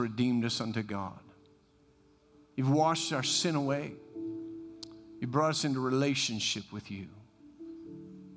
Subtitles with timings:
[0.00, 1.18] redeemed us unto God.
[2.56, 3.92] You've washed our sin away.
[5.20, 7.06] You brought us into relationship with you.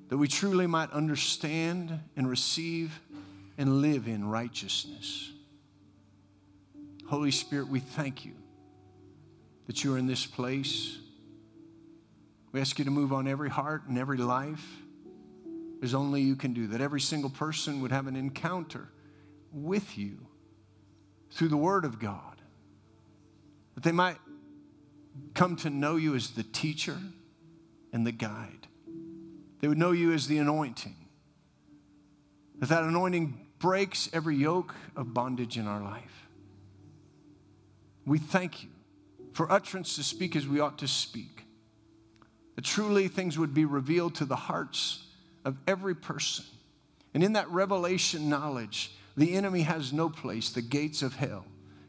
[0.10, 3.00] That we truly might understand and receive
[3.58, 5.32] and live in righteousness.
[7.08, 8.34] Holy Spirit, we thank you
[9.68, 10.98] that you are in this place.
[12.52, 14.66] We ask you to move on every heart and every life
[15.82, 18.88] as only you can do, that every single person would have an encounter
[19.52, 20.18] with you
[21.34, 22.42] through the Word of God,
[23.76, 24.18] that they might
[25.34, 26.98] come to know you as the teacher
[27.92, 28.68] and the guide.
[29.60, 30.96] They would know you as the anointing,
[32.60, 36.28] that that anointing breaks every yoke of bondage in our life.
[38.06, 38.70] We thank you
[39.34, 41.46] for utterance to speak as we ought to speak.
[42.56, 45.08] That truly things would be revealed to the hearts
[45.46, 46.46] of every person.
[47.14, 50.50] And in that revelation knowledge, the enemy has no place.
[50.50, 51.46] The gates of hell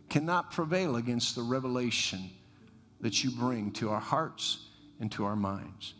[0.08, 2.30] cannot prevail against the revelation
[3.00, 4.66] that you bring to our hearts
[5.00, 5.94] and to our minds.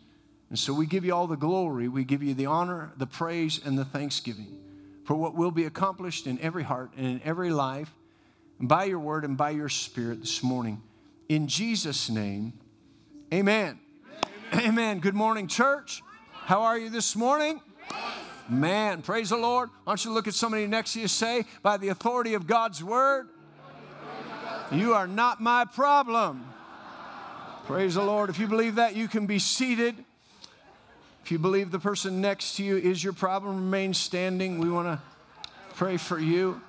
[0.49, 3.59] And so we give you all the glory, we give you the honor, the praise,
[3.63, 4.59] and the thanksgiving
[5.03, 7.91] for what will be accomplished in every heart and in every life
[8.59, 10.81] by your word and by your spirit this morning.
[11.29, 12.53] In Jesus' name,
[13.33, 13.79] amen.
[14.53, 14.67] Amen.
[14.67, 14.99] amen.
[14.99, 16.01] Good morning, church.
[16.31, 17.61] How are you this morning?
[18.47, 19.69] Man, praise the Lord.
[19.83, 22.83] Why don't you look at somebody next to you say, by the authority of God's
[22.83, 23.29] word,
[24.71, 26.45] you are not my problem.
[27.65, 28.29] Praise the Lord.
[28.29, 29.95] If you believe that, you can be seated.
[31.23, 34.59] If you believe the person next to you is your problem, remain standing.
[34.59, 35.01] We want to
[35.75, 36.61] pray for you.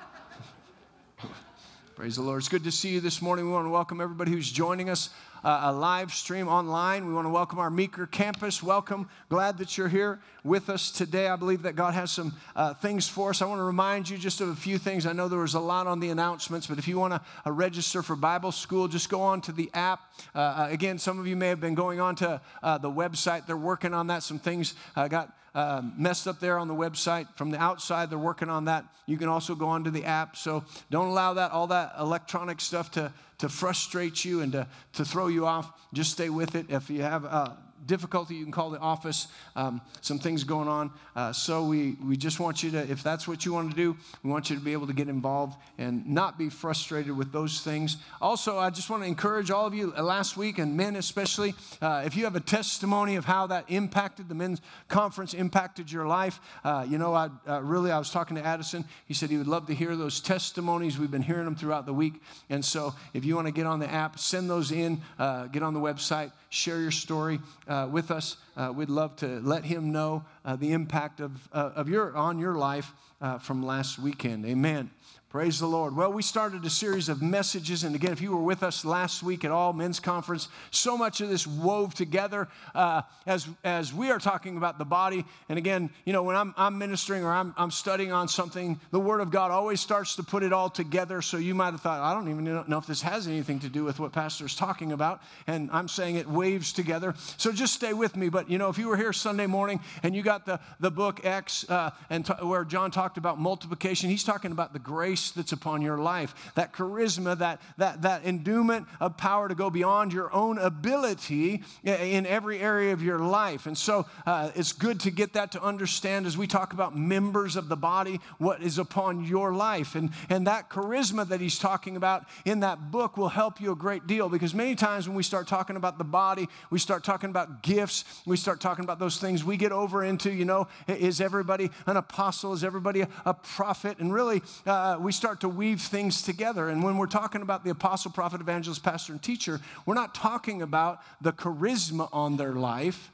[1.97, 2.41] Praise the Lord.
[2.41, 3.47] It's good to see you this morning.
[3.47, 5.09] We want to welcome everybody who's joining us
[5.43, 7.07] uh, a live stream online.
[7.07, 8.63] We want to welcome our Meeker campus.
[8.63, 9.09] Welcome.
[9.31, 11.29] Glad that you're here with us today.
[11.29, 13.41] I believe that God has some uh, things for us.
[13.41, 15.07] I want to remind you just of a few things.
[15.07, 17.51] I know there was a lot on the announcements, but if you want to uh,
[17.51, 20.01] register for Bible school, just go on to the app.
[20.35, 23.47] Uh, uh, again, some of you may have been going on to uh, the website.
[23.47, 24.23] They're working on that.
[24.23, 27.27] Some things got uh, messed up there on the website.
[27.35, 28.85] From the outside, they're working on that.
[29.07, 30.37] You can also go onto the app.
[30.37, 35.05] So don't allow that all that electronic stuff to, to frustrate you and to, to
[35.05, 35.73] throw you off.
[35.95, 36.67] Just stay with it.
[36.69, 37.55] If you have uh,
[37.87, 39.29] difficulty, you can call the office.
[39.55, 40.91] Um, some things going on.
[41.15, 43.97] Uh, so we, we just want you to, if that's what you want to do,
[44.23, 47.61] we want you to be able to get involved and not be frustrated with those
[47.61, 47.97] things.
[48.21, 51.55] Also, I just want to encourage all of you uh, last week, and men especially,
[51.83, 56.07] uh, if you have a testimony of how that impacted the men's conference, impacted your
[56.07, 58.85] life, uh, you know, I uh, really, I was talking to Addison.
[59.07, 60.99] He said he would love to hear those testimonies.
[60.99, 62.15] We've been hearing them throughout the week.
[62.51, 65.75] And so if you want to get on the app, send those in, get on
[65.75, 68.37] the website, share your story uh, with us.
[68.57, 72.39] Uh, we'd love to let him know uh, the impact of, uh, of your, on
[72.39, 74.47] your life uh, from last weekend.
[74.47, 74.91] Amen.
[75.37, 75.95] Praise the Lord.
[75.95, 77.85] Well, we started a series of messages.
[77.85, 81.21] And again, if you were with us last week at all men's conference, so much
[81.21, 85.27] of this wove together uh, as, as we are talking about the body.
[85.51, 88.99] And again, you know, when I'm, I'm ministering or I'm, I'm studying on something, the
[88.99, 91.21] Word of God always starts to put it all together.
[91.21, 93.85] So you might have thought, I don't even know if this has anything to do
[93.85, 95.21] with what Pastor's talking about.
[95.47, 97.13] And I'm saying it waves together.
[97.37, 98.31] So just stay with me.
[98.31, 101.27] But, you know, if you were here Sunday morning and you got the, the book
[101.27, 105.37] X uh, and t- where John talked about multiplication, he's talking about the grace grace
[105.37, 110.13] that's upon your life, that charisma, that, that, that endowment of power to go beyond
[110.13, 113.67] your own ability in every area of your life.
[113.67, 117.57] And so uh, it's good to get that to understand as we talk about members
[117.57, 119.95] of the body, what is upon your life.
[119.95, 123.77] And, and that charisma that he's talking about in that book will help you a
[123.77, 127.31] great deal because many times when we start talking about the body, we start talking
[127.31, 131.21] about gifts, we start talking about those things, we get over into, you know, is
[131.21, 132.53] everybody an apostle?
[132.53, 133.99] Is everybody a, prophet?
[133.99, 136.69] And really, uh, we start to weave things together.
[136.69, 140.63] And when we're talking about the apostle, prophet, evangelist, pastor, and teacher, we're not talking
[140.63, 143.11] about the charisma on their life.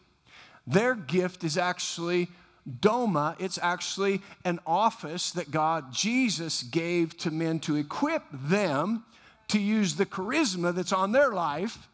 [0.67, 2.29] Their gift is actually
[2.81, 9.05] Doma, it's actually an office that God, Jesus, gave to men to equip them
[9.49, 11.89] to use the charisma that's on their life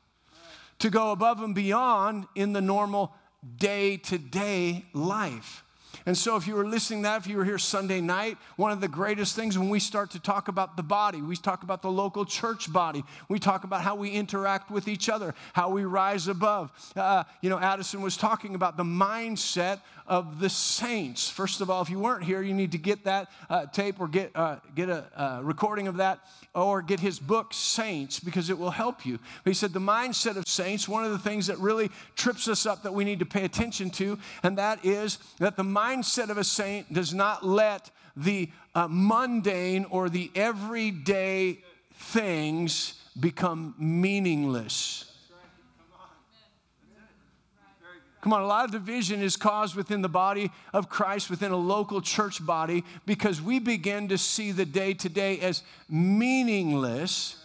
[0.79, 3.15] to go above and beyond in the normal
[3.57, 5.65] day to day life.
[6.09, 8.81] And so, if you were listening that, if you were here Sunday night, one of
[8.81, 11.91] the greatest things when we start to talk about the body, we talk about the
[11.91, 16.27] local church body, we talk about how we interact with each other, how we rise
[16.27, 16.73] above.
[16.97, 21.29] Uh, you know, Addison was talking about the mindset of the saints.
[21.29, 24.09] First of all, if you weren't here, you need to get that uh, tape or
[24.09, 26.21] get, uh, get a uh, recording of that
[26.55, 29.19] or get his book, Saints, because it will help you.
[29.45, 32.65] But he said the mindset of saints, one of the things that really trips us
[32.65, 36.39] up that we need to pay attention to, and that is that the mindset of
[36.39, 41.59] a saint does not let the uh, mundane or the everyday
[41.95, 45.05] things become meaningless.
[48.21, 51.57] Come on, a lot of division is caused within the body of Christ, within a
[51.57, 57.38] local church body, because we begin to see the day to day as meaningless.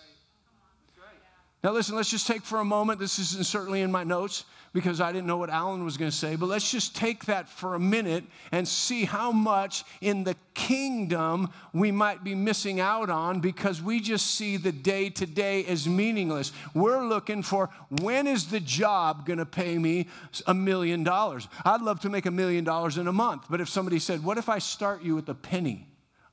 [1.63, 4.43] Now, listen, let's just take for a moment, this isn't certainly in my notes,
[4.73, 7.47] because I didn't know what Alan was going to say, but let's just take that
[7.47, 13.09] for a minute and see how much in the kingdom we might be missing out
[13.11, 16.51] on because we just see the day to day as meaningless.
[16.73, 17.69] We're looking for
[18.01, 20.07] when is the job going to pay me
[20.47, 21.47] a million dollars?
[21.63, 24.39] I'd love to make a million dollars in a month, but if somebody said, What
[24.39, 25.87] if I start you with a penny?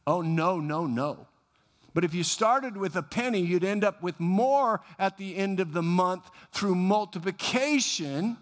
[0.06, 1.26] Oh, no, no, no.
[1.92, 5.60] But if you started with a penny, you'd end up with more at the end
[5.60, 8.36] of the month through multiplication.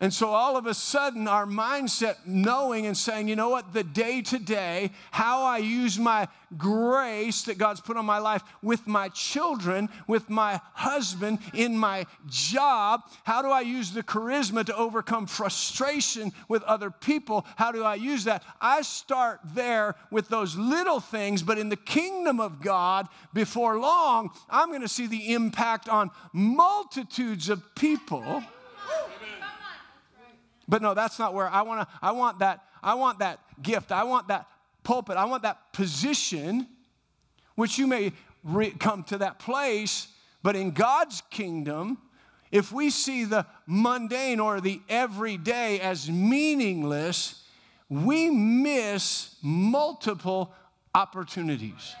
[0.00, 3.82] And so all of a sudden, our mindset knowing and saying, you know what, the
[3.82, 8.86] day to day, how I use my grace that God's put on my life with
[8.86, 14.76] my children, with my husband, in my job, how do I use the charisma to
[14.76, 17.44] overcome frustration with other people?
[17.56, 18.44] How do I use that?
[18.60, 24.30] I start there with those little things, but in the kingdom of God, before long,
[24.48, 28.44] I'm going to see the impact on multitudes of people.
[30.68, 33.90] But no, that's not where I want to I want that I want that gift.
[33.90, 34.46] I want that
[34.82, 35.16] pulpit.
[35.16, 36.66] I want that position
[37.54, 38.12] which you may
[38.44, 40.06] re- come to that place,
[40.44, 41.98] but in God's kingdom,
[42.52, 47.42] if we see the mundane or the everyday as meaningless,
[47.88, 50.54] we miss multiple
[50.94, 51.96] opportunities.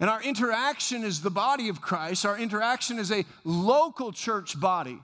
[0.00, 4.98] And our interaction is the body of Christ, our interaction is a local church body,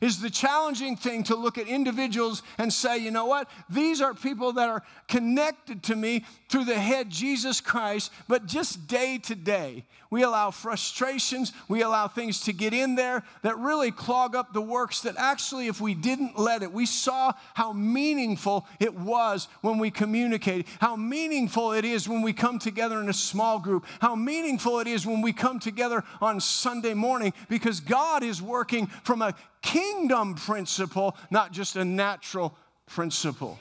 [0.00, 3.50] is the challenging thing to look at individuals and say, you know what?
[3.68, 8.86] These are people that are connected to me through the head Jesus Christ, but just
[8.86, 13.90] day to day, we allow frustrations, we allow things to get in there that really
[13.90, 18.66] clog up the works that actually, if we didn't let it, we saw how meaningful
[18.80, 23.14] it was when we communicate, how meaningful it is when we come together in a
[23.14, 28.22] small group, how meaningful it is when we come together on Sunday morning because God
[28.22, 32.56] is working from a kingdom principle, not just a natural
[32.86, 33.58] principle.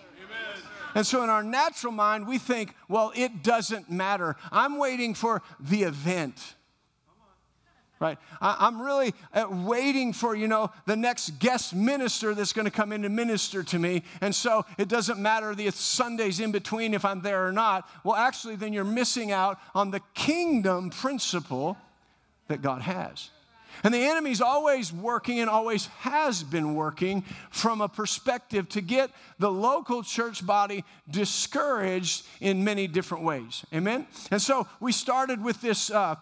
[0.98, 4.36] And so, in our natural mind, we think, well, it doesn't matter.
[4.52, 6.56] I'm waiting for the event.
[8.00, 8.18] Right?
[8.42, 12.72] I, am really uh, waiting for, you know, the next guest minister that's going to
[12.72, 14.02] come in and minister to me.
[14.22, 17.88] And so it doesn't matter the Sundays in between if I'm there or not.
[18.04, 21.78] Well, actually, then you're missing out on the kingdom principle
[22.48, 23.30] that God has.
[23.84, 29.12] And the enemy's always working and always has been working from a perspective to get
[29.40, 33.66] the local church body discouraged in many different ways.
[33.74, 34.08] Amen?
[34.32, 35.90] And so we started with this.
[35.90, 36.16] Uh,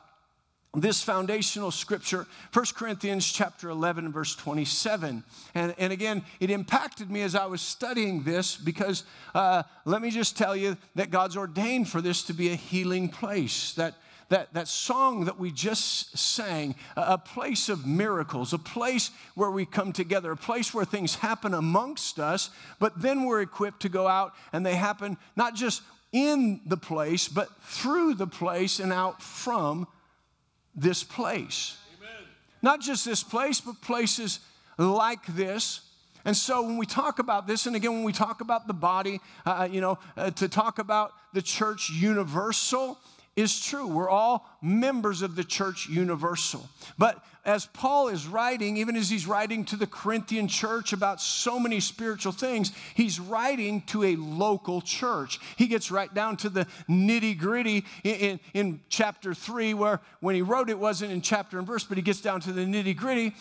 [0.78, 5.24] this foundational scripture 1 corinthians chapter 11 verse 27
[5.54, 9.04] and, and again it impacted me as i was studying this because
[9.34, 13.08] uh, let me just tell you that god's ordained for this to be a healing
[13.08, 13.96] place that
[14.30, 19.66] that, that song that we just sang, a place of miracles, a place where we
[19.66, 22.50] come together, a place where things happen amongst us,
[22.80, 25.82] but then we're equipped to go out and they happen not just
[26.12, 29.88] in the place, but through the place and out from
[30.76, 31.78] this place.
[31.98, 32.24] Amen.
[32.62, 34.40] Not just this place, but places
[34.78, 35.82] like this.
[36.24, 39.22] And so when we talk about this, and again, when we talk about the body,
[39.46, 42.98] uh, you know, uh, to talk about the church universal,
[43.36, 43.88] is true.
[43.88, 46.68] We're all members of the church universal.
[46.98, 51.60] But as Paul is writing, even as he's writing to the Corinthian church about so
[51.60, 55.40] many spiritual things, he's writing to a local church.
[55.58, 60.36] He gets right down to the nitty gritty in, in, in, chapter three, where when
[60.36, 62.96] he wrote it wasn't in chapter and verse, but he gets down to the nitty
[62.96, 63.36] gritty.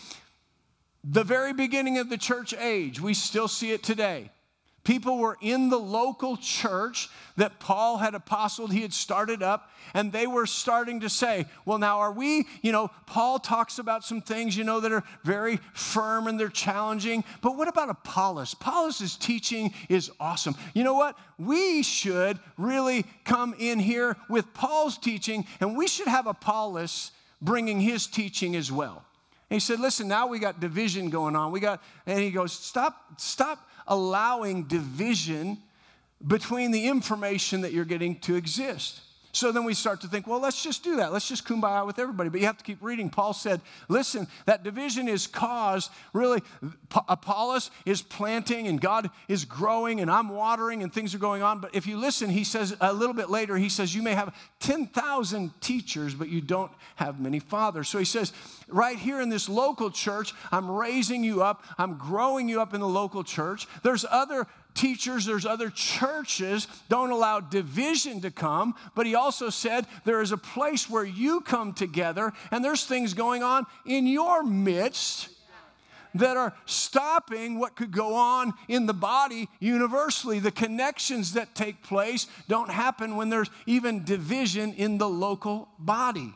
[1.03, 4.31] The very beginning of the church age, we still see it today.
[4.85, 10.11] People were in the local church that Paul had apostled, he had started up, and
[10.11, 14.21] they were starting to say, Well, now are we, you know, Paul talks about some
[14.21, 18.53] things, you know, that are very firm and they're challenging, but what about Apollos?
[18.53, 20.55] Apollos' teaching is awesome.
[20.75, 21.17] You know what?
[21.39, 27.09] We should really come in here with Paul's teaching, and we should have Apollos
[27.41, 29.03] bringing his teaching as well.
[29.49, 31.51] And he said, Listen, now we got division going on.
[31.51, 35.57] We got, and he goes, Stop, stop allowing division
[36.25, 39.01] between the information that you're getting to exist.
[39.35, 41.11] So then we start to think, well, let's just do that.
[41.11, 42.29] Let's just kumbaya with everybody.
[42.29, 43.09] But you have to keep reading.
[43.09, 46.41] Paul said, listen, that division is caused really,
[47.09, 51.59] Apollos is planting and God is growing and I'm watering and things are going on.
[51.59, 54.33] But if you listen, he says a little bit later, he says, you may have
[54.61, 57.89] 10,000 teachers, but you don't have many fathers.
[57.89, 58.31] So he says,
[58.69, 62.79] right here in this local church, I'm raising you up, I'm growing you up in
[62.79, 63.67] the local church.
[63.83, 66.67] There's other teachers, there's other churches.
[66.89, 68.75] Don't allow division to come.
[68.93, 73.13] But he also said there is a place where you come together and there's things
[73.13, 75.29] going on in your midst
[76.15, 80.39] that are stopping what could go on in the body universally.
[80.39, 86.33] The connections that take place don't happen when there's even division in the local body.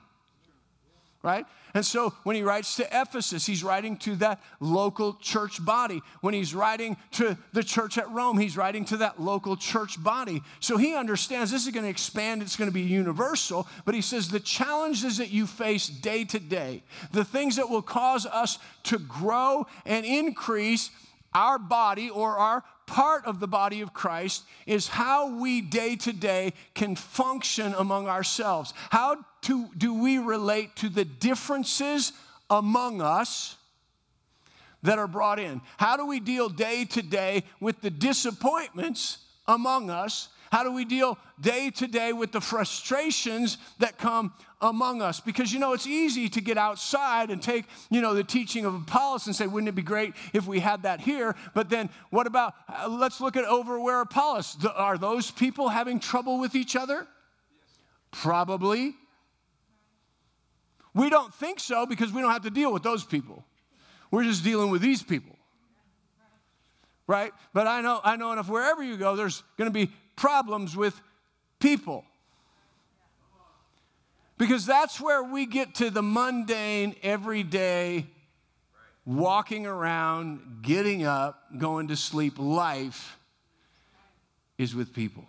[1.22, 1.46] Right?
[1.74, 6.02] And so when he writes to Ephesus, he's writing to that local church body.
[6.22, 10.42] When he's writing to the church at Rome, he's writing to that local church body.
[10.62, 13.68] So he understands this is going to expand, it's going to be universal.
[13.84, 17.82] But he says the challenges that you face day to day, the things that will
[17.82, 20.90] cause us to grow and increase
[21.34, 26.12] our body or our part of the body of Christ is how we day to
[26.12, 28.74] day can function among ourselves.
[28.90, 32.12] How to, do we relate to the differences
[32.50, 33.56] among us
[34.82, 35.62] that are brought in?
[35.78, 40.86] How do we deal day to day with the disappointments among us how do we
[40.86, 45.20] deal day to day with the frustrations that come among us?
[45.20, 48.74] Because you know, it's easy to get outside and take, you know, the teaching of
[48.74, 51.36] Apollos and say, wouldn't it be great if we had that here?
[51.54, 54.58] But then what about, uh, let's look at over where Apollos.
[54.76, 57.08] Are those people having trouble with each other?
[58.12, 58.96] Probably.
[60.96, 63.46] We don't think so because we don't have to deal with those people.
[64.10, 65.36] We're just dealing with these people
[67.10, 67.32] right?
[67.56, 71.00] But I know, I know enough wherever you go, there's going to be problems with
[71.60, 72.04] people.
[74.38, 78.06] Because that's where we get to the mundane, everyday,
[79.06, 83.18] walking around, getting up, going to sleep life
[84.58, 85.26] is with people.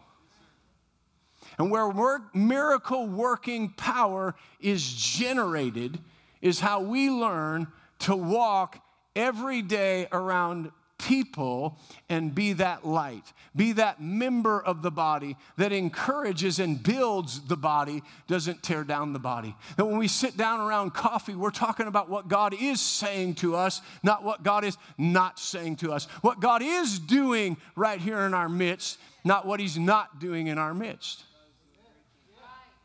[1.57, 5.99] And where work, miracle working power is generated
[6.43, 7.69] is how we learn
[8.01, 8.83] to walk
[9.15, 11.79] every day around people
[12.09, 13.33] and be that light.
[13.57, 19.13] Be that member of the body that encourages and builds the body, doesn't tear down
[19.13, 19.57] the body.
[19.77, 23.57] That when we sit down around coffee, we're talking about what God is saying to
[23.57, 26.05] us, not what God is not saying to us.
[26.23, 30.59] What God is doing right here in our midst, not what He's not doing in
[30.59, 31.25] our midst.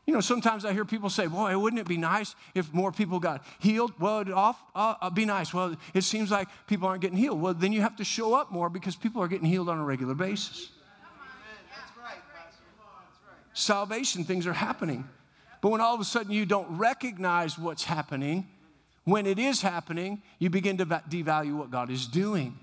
[0.05, 3.19] You know, sometimes I hear people say, Boy, wouldn't it be nice if more people
[3.19, 3.91] got healed?
[3.99, 5.53] Well, it'd off, uh, uh, be nice.
[5.53, 7.41] Well, it seems like people aren't getting healed.
[7.41, 9.83] Well, then you have to show up more because people are getting healed on a
[9.83, 10.69] regular basis.
[13.53, 15.07] Salvation things are happening.
[15.61, 18.47] But when all of a sudden you don't recognize what's happening,
[19.05, 22.59] when it is happening, you begin to devalue what God is doing.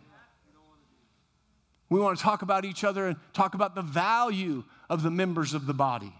[1.89, 5.55] We want to talk about each other and talk about the value of the members
[5.55, 6.13] of the body.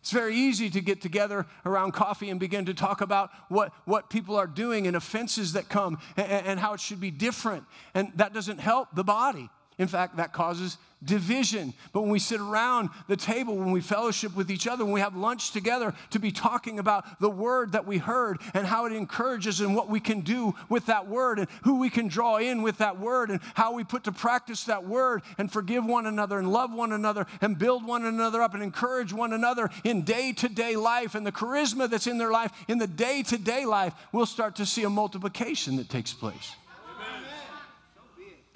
[0.00, 4.08] It's very easy to get together around coffee and begin to talk about what, what
[4.08, 7.64] people are doing and offenses that come and, and how it should be different.
[7.92, 9.50] And that doesn't help the body.
[9.80, 11.72] In fact, that causes division.
[11.94, 15.00] But when we sit around the table, when we fellowship with each other, when we
[15.00, 18.92] have lunch together, to be talking about the word that we heard and how it
[18.92, 22.60] encourages and what we can do with that word and who we can draw in
[22.60, 26.38] with that word and how we put to practice that word and forgive one another
[26.38, 30.30] and love one another and build one another up and encourage one another in day
[30.34, 33.64] to day life and the charisma that's in their life in the day to day
[33.64, 36.54] life, we'll start to see a multiplication that takes place.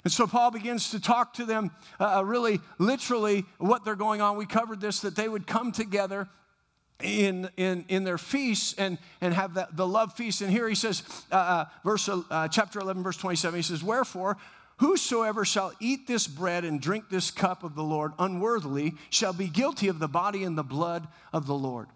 [0.05, 4.21] And so Paul begins to talk to them uh, uh, really literally what they're going
[4.21, 4.37] on.
[4.37, 6.29] We covered this that they would come together
[7.01, 10.41] in, in, in their feasts and, and have that, the love feast.
[10.41, 14.37] And here he says, uh, uh verse, uh, chapter 11, verse 27, he says, Wherefore,
[14.77, 19.47] whosoever shall eat this bread and drink this cup of the Lord unworthily shall be
[19.47, 21.87] guilty of the body and the blood of the Lord.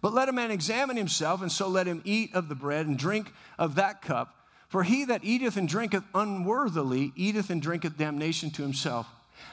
[0.00, 2.96] But let a man examine himself, and so let him eat of the bread and
[2.96, 4.35] drink of that cup.
[4.68, 9.06] For he that eateth and drinketh unworthily eateth and drinketh damnation to himself,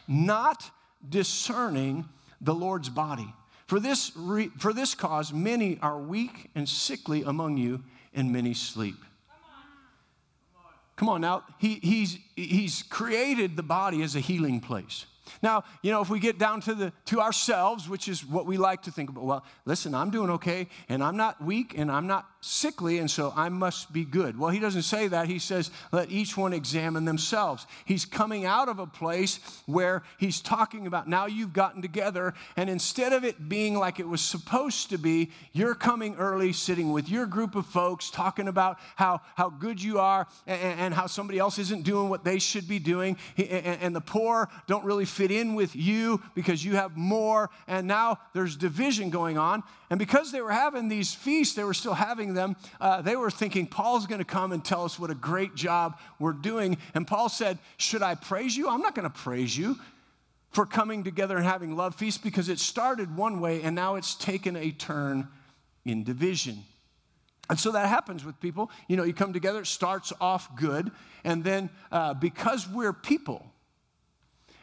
[0.08, 0.70] not
[1.08, 2.06] discerning
[2.42, 3.34] the Lord's body.
[3.68, 8.54] For this, re- for this cause, many are weak and sickly among you, and many
[8.54, 8.98] sleep.
[10.96, 11.44] Come on now.
[11.58, 15.06] He, he's, he's created the body as a healing place.
[15.42, 18.58] Now, you know, if we get down to the to ourselves, which is what we
[18.58, 22.08] like to think about, well, listen, I'm doing okay, and I'm not weak, and I'm
[22.08, 24.38] not sickly, and so I must be good.
[24.38, 25.28] Well, he doesn't say that.
[25.28, 27.66] He says, let each one examine themselves.
[27.86, 32.70] He's coming out of a place where he's talking about now you've gotten together, and
[32.70, 37.10] instead of it being like it was supposed to be, you're coming early, sitting with
[37.10, 41.40] your group of folks, talking about how, how good you are and, and how somebody
[41.40, 45.32] else isn't doing what they should be doing, and, and the poor don't really fit
[45.32, 49.64] in with you because you have more, and now there's division going on.
[49.90, 53.32] And because they were having these feasts, they were still having them, uh, they were
[53.32, 56.78] thinking, Paul's going to come and tell us what a great job we're doing.
[56.94, 58.70] And Paul said, Should I praise you?
[58.70, 59.78] I'm not going to praise you
[60.52, 64.16] for coming together and having love feasts because it started one way and now it's
[64.16, 65.28] taken a turn
[65.86, 66.64] in division.
[67.50, 68.72] And so that happens with people.
[68.88, 70.92] You know, you come together, it starts off good,
[71.24, 73.46] and then uh, because we're people,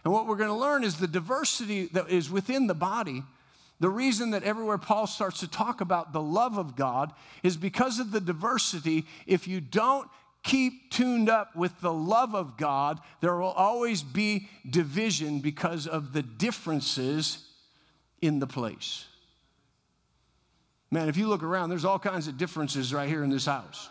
[0.04, 3.22] and what we're going to learn is the diversity that is within the body
[3.80, 7.98] the reason that everywhere Paul starts to talk about the love of God is because
[7.98, 9.06] of the diversity.
[9.26, 10.08] If you don't
[10.42, 16.12] keep tuned up with the love of God, there will always be division because of
[16.12, 17.46] the differences
[18.20, 19.06] in the place.
[20.90, 23.88] Man, if you look around, there's all kinds of differences right here in this house.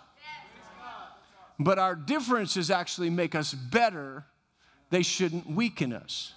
[1.57, 4.25] But our differences actually make us better,
[4.89, 6.33] they shouldn't weaken us.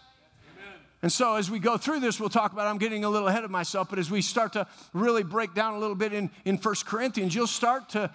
[1.03, 3.43] And so, as we go through this, we'll talk about, I'm getting a little ahead
[3.43, 6.57] of myself, but as we start to really break down a little bit in, in
[6.57, 8.09] 1 Corinthians, you'll start to,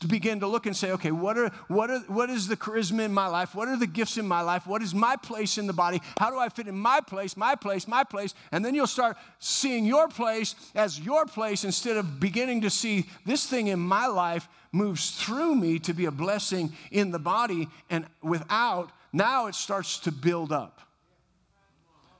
[0.00, 3.06] to begin to look and say, okay, what, are, what, are, what is the charisma
[3.06, 3.54] in my life?
[3.54, 4.66] What are the gifts in my life?
[4.66, 6.02] What is my place in the body?
[6.18, 8.34] How do I fit in my place, my place, my place?
[8.52, 13.06] And then you'll start seeing your place as your place instead of beginning to see
[13.24, 17.68] this thing in my life moves through me to be a blessing in the body,
[17.88, 20.80] and without, now it starts to build up.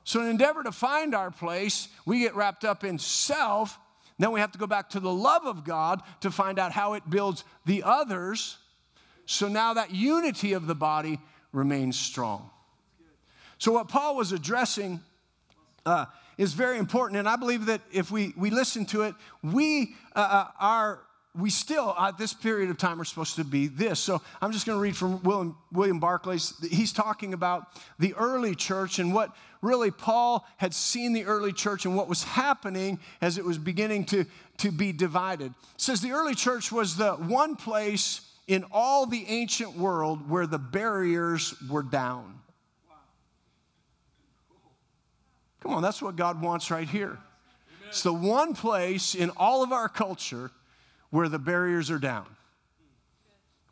[0.05, 3.79] So, in an endeavor to find our place, we get wrapped up in self.
[4.19, 6.93] Then we have to go back to the love of God to find out how
[6.93, 8.59] it builds the others.
[9.27, 11.19] So now that unity of the body
[11.53, 12.51] remains strong.
[13.59, 15.01] So, what Paul was addressing
[15.85, 16.07] uh,
[16.39, 17.19] is very important.
[17.19, 21.01] And I believe that if we, we listen to it, we uh, uh are
[21.37, 23.99] we still, at this period of time, are supposed to be this.
[23.99, 26.55] So I'm just going to read from William, William Barclay's.
[26.71, 27.67] He's talking about
[27.99, 32.23] the early church and what really Paul had seen the early church and what was
[32.23, 34.27] happening as it was beginning to,
[34.59, 35.47] to be divided.
[35.47, 40.47] It says the early church was the one place in all the ancient world where
[40.47, 42.39] the barriers were down.
[45.61, 47.19] Come on, that's what God wants right here.
[47.89, 50.51] It's the one place in all of our culture
[51.15, 52.27] where the barriers are down.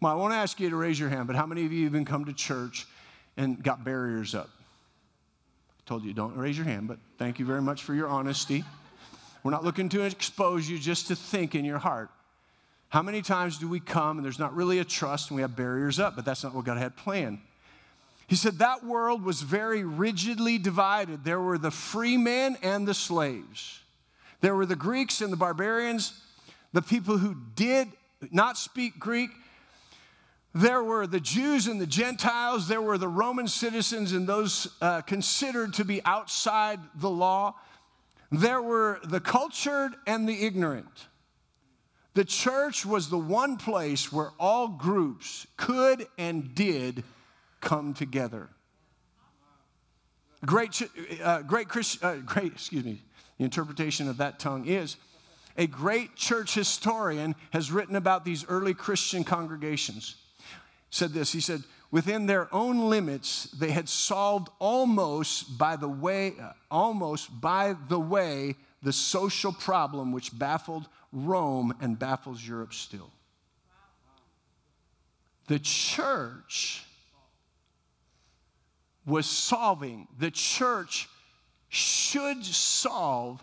[0.00, 2.04] Well, I won't ask you to raise your hand, but how many of you even
[2.04, 2.86] come to church
[3.36, 4.48] and got barriers up?
[4.48, 8.62] I told you don't raise your hand, but thank you very much for your honesty.
[9.42, 12.10] We're not looking to expose you just to think in your heart.
[12.90, 15.56] How many times do we come and there's not really a trust and we have
[15.56, 17.40] barriers up, but that's not what God had planned?
[18.28, 21.24] He said that world was very rigidly divided.
[21.24, 23.80] There were the free men and the slaves.
[24.42, 26.21] There were the Greeks and the barbarians
[26.72, 27.88] the people who did
[28.30, 29.30] not speak Greek.
[30.54, 32.68] There were the Jews and the Gentiles.
[32.68, 37.54] There were the Roman citizens and those uh, considered to be outside the law.
[38.30, 41.08] There were the cultured and the ignorant.
[42.14, 47.04] The church was the one place where all groups could and did
[47.60, 48.50] come together.
[50.44, 50.82] Great,
[51.22, 53.00] uh, great, Christ, uh, great, excuse me,
[53.38, 54.96] the interpretation of that tongue is
[55.56, 60.16] a great church historian, has written about these early Christian congregations.
[60.90, 66.34] Said this, he said, within their own limits, they had solved almost by the way,
[66.40, 73.10] uh, almost by the way, the social problem which baffled Rome and baffles Europe still.
[75.46, 76.84] The church
[79.04, 81.08] was solving, the church
[81.68, 83.42] should solve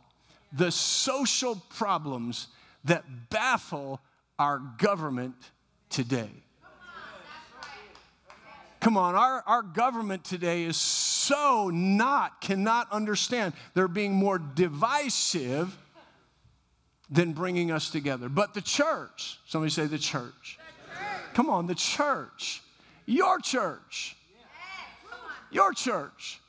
[0.52, 2.48] the social problems
[2.86, 4.00] that baffle
[4.38, 5.36] our government
[5.90, 6.30] today.
[8.80, 13.54] Come on, our, our government today is so not, cannot understand.
[13.74, 15.78] They're being more divisive
[17.10, 18.30] than bringing us together.
[18.30, 20.58] But the church, somebody say the church.
[20.88, 21.34] The church.
[21.34, 22.62] Come on, the church.
[23.06, 24.16] Your church.
[25.52, 26.40] Your church.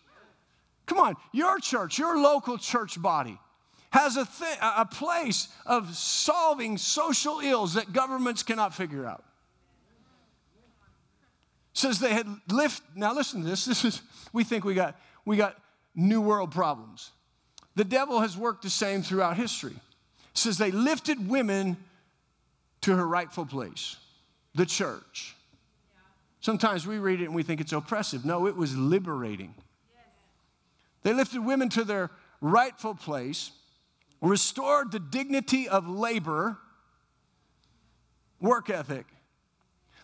[0.87, 3.39] Come on, your church, your local church body
[3.91, 9.25] has a, th- a place of solving social ills that governments cannot figure out.
[11.73, 12.83] Says they had lift.
[12.95, 13.67] Now listen to this.
[13.67, 15.57] This is we think we got we got
[15.95, 17.11] new world problems.
[17.77, 19.77] The devil has worked the same throughout history.
[20.35, 21.77] Says they lifted women
[22.83, 23.97] to her rightful place,
[24.55, 25.37] the church.
[26.41, 28.25] Sometimes we read it and we think it's oppressive.
[28.25, 29.55] No, it was liberating.
[31.03, 33.53] They lifted women to their rightful place,
[34.21, 36.59] restored the dignity of labor,
[38.41, 39.07] work ethic.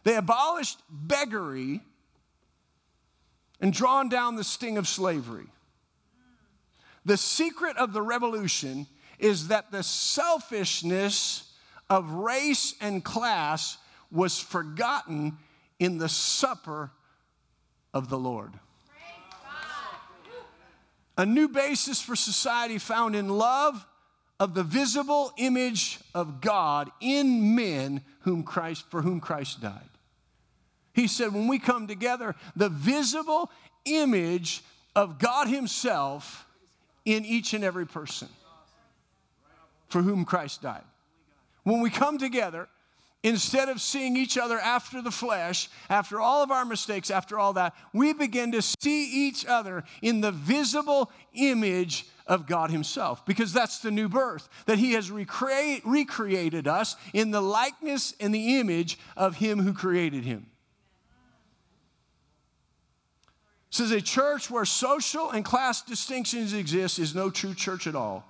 [0.05, 1.83] They abolished beggary
[3.61, 5.47] and drawn down the sting of slavery.
[7.05, 8.87] The secret of the revolution
[9.19, 11.53] is that the selfishness
[11.89, 13.79] of race and class
[14.11, 15.39] was forgotten
[15.79, 16.91] in the supper
[17.95, 18.53] of the Lord.
[21.19, 23.87] A new basis for society found in love
[24.39, 29.89] of the visible image of God in men whom Christ, for whom Christ died.
[30.93, 33.51] He said, when we come together, the visible
[33.85, 34.63] image
[34.95, 36.47] of God Himself
[37.05, 38.29] in each and every person
[39.89, 40.85] for whom Christ died.
[41.63, 42.69] When we come together,
[43.27, 47.53] instead of seeing each other after the flesh, after all of our mistakes, after all
[47.55, 53.53] that, we begin to see each other in the visible image of God Himself, because
[53.53, 58.61] that's the new birth, that He has recreate, recreated us in the likeness and the
[58.61, 60.47] image of Him who created Him.
[63.71, 68.25] says a church where social and class distinctions exist is no true church at all.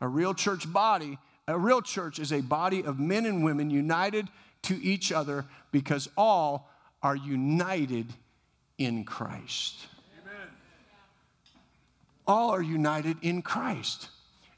[0.00, 1.16] A real church body,
[1.48, 4.28] a real church is a body of men and women united
[4.62, 6.70] to each other because all
[7.02, 8.06] are united
[8.78, 9.86] in Christ.
[10.22, 10.48] Amen.
[12.26, 14.08] All are united in Christ.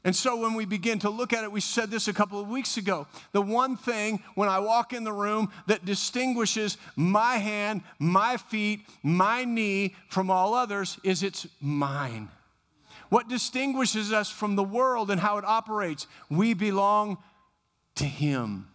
[0.03, 2.47] And so when we begin to look at it, we said this a couple of
[2.47, 3.07] weeks ago.
[3.31, 8.81] The one thing when I walk in the room that distinguishes my hand, my feet,
[9.01, 12.29] my knee from all others is it's mine.
[13.09, 16.07] What distinguishes us from the world and how it operates?
[16.29, 17.17] We belong
[17.95, 18.67] to Him.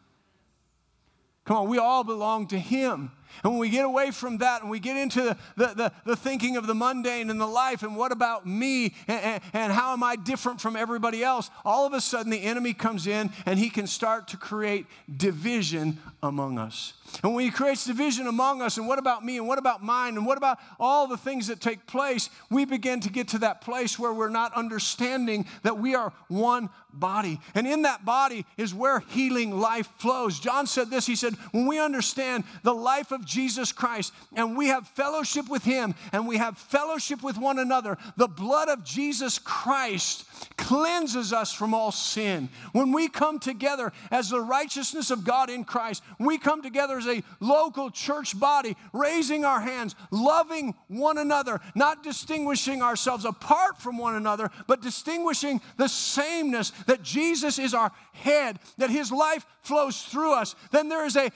[1.44, 3.10] Come on, we all belong to Him.
[3.42, 6.16] And when we get away from that and we get into the, the, the, the
[6.16, 9.92] thinking of the mundane and the life and what about me and, and, and, how
[9.92, 13.58] am I different from everybody else, all of a sudden the enemy comes in and
[13.58, 16.94] he can start to create division among us.
[17.22, 20.16] And when he creates division among us, and what about me, and what about mine,
[20.16, 23.60] and what about all the things that take place, we begin to get to that
[23.60, 27.40] place where we're not understanding that we are one body.
[27.54, 30.40] And in that body is where healing life flows.
[30.40, 34.68] John said this He said, When we understand the life of Jesus Christ, and we
[34.68, 39.38] have fellowship with him, and we have fellowship with one another, the blood of Jesus
[39.38, 40.24] Christ
[40.56, 42.48] cleanses us from all sin.
[42.72, 47.06] When we come together as the righteousness of God in Christ, we come together as
[47.06, 53.98] a local church body, raising our hands, loving one another, not distinguishing ourselves apart from
[53.98, 60.02] one another, but distinguishing the sameness that Jesus is our head, that his life flows
[60.02, 60.54] through us.
[60.70, 61.30] Then there is a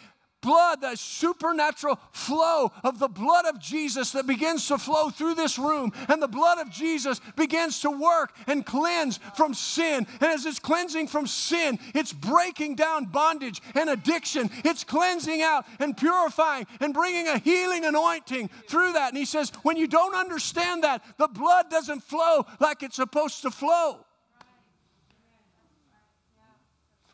[0.44, 5.59] blood, the supernatural flow of the blood of Jesus that begins to flow through this
[5.59, 5.90] room.
[6.09, 10.07] And the blood of Jesus begins to work and cleanse from sin.
[10.20, 14.50] And as it's cleansing from sin, it's breaking down bondage and addiction.
[14.64, 19.09] It's cleansing out and purifying and bringing a healing anointing through that.
[19.09, 23.40] And he says, when you don't understand that, the blood doesn't flow like it's supposed
[23.42, 24.04] to flow.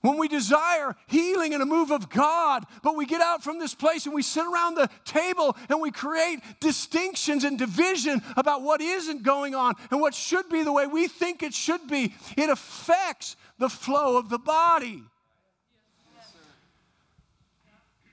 [0.03, 3.75] When we desire healing and a move of God, but we get out from this
[3.75, 8.81] place and we sit around the table and we create distinctions and division about what
[8.81, 12.49] isn't going on and what should be the way we think it should be, it
[12.49, 15.03] affects the flow of the body.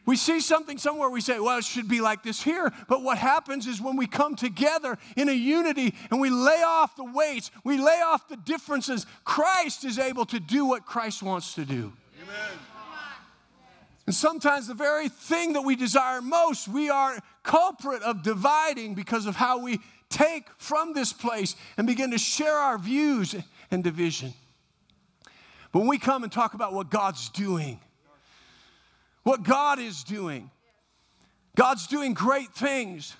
[0.08, 2.72] We see something somewhere, we say, well, it should be like this here.
[2.88, 6.96] But what happens is when we come together in a unity and we lay off
[6.96, 11.56] the weights, we lay off the differences, Christ is able to do what Christ wants
[11.56, 11.92] to do.
[12.24, 12.60] Amen.
[14.06, 19.26] And sometimes the very thing that we desire most, we are culprit of dividing because
[19.26, 23.36] of how we take from this place and begin to share our views
[23.72, 24.34] and division.
[25.74, 27.82] But when we come and talk about what God's doing,
[29.28, 30.50] what God is doing.
[31.58, 33.14] God's doing great things.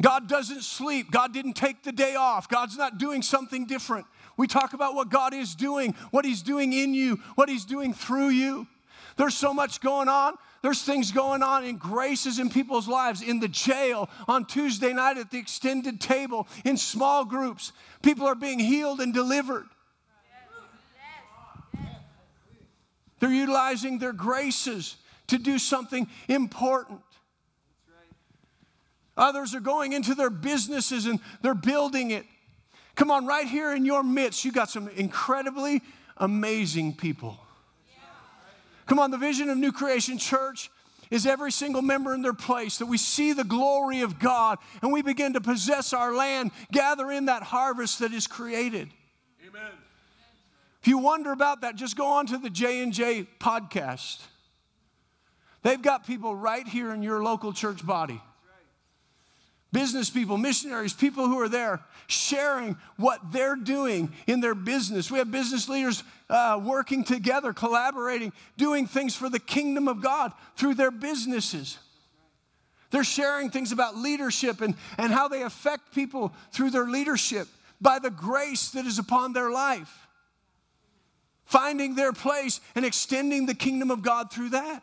[0.00, 1.10] God doesn't sleep.
[1.10, 2.48] God didn't take the day off.
[2.48, 4.06] God's not doing something different.
[4.38, 7.92] We talk about what God is doing, what He's doing in you, what He's doing
[7.92, 8.66] through you.
[9.18, 10.32] There's so much going on.
[10.62, 15.18] There's things going on in graces in people's lives, in the jail, on Tuesday night
[15.18, 17.72] at the extended table, in small groups.
[18.02, 19.66] People are being healed and delivered.
[23.20, 24.96] They're utilizing their graces
[25.28, 27.00] to do something important.
[29.16, 32.24] Others are going into their businesses and they're building it.
[32.94, 35.82] Come on, right here in your midst, you got some incredibly
[36.16, 37.38] amazing people.
[38.86, 40.70] Come on, the vision of New Creation Church
[41.10, 44.92] is every single member in their place, that we see the glory of God and
[44.92, 48.88] we begin to possess our land, gather in that harvest that is created.
[49.46, 49.72] Amen.
[50.82, 54.20] If you wonder about that, just go on to the J&J podcast.
[55.62, 58.20] They've got people right here in your local church body.
[59.70, 65.10] Business people, missionaries, people who are there sharing what they're doing in their business.
[65.10, 70.32] We have business leaders uh, working together, collaborating, doing things for the kingdom of God
[70.56, 71.78] through their businesses.
[72.90, 77.46] They're sharing things about leadership and, and how they affect people through their leadership
[77.78, 80.06] by the grace that is upon their life.
[81.44, 84.82] Finding their place and extending the kingdom of God through that.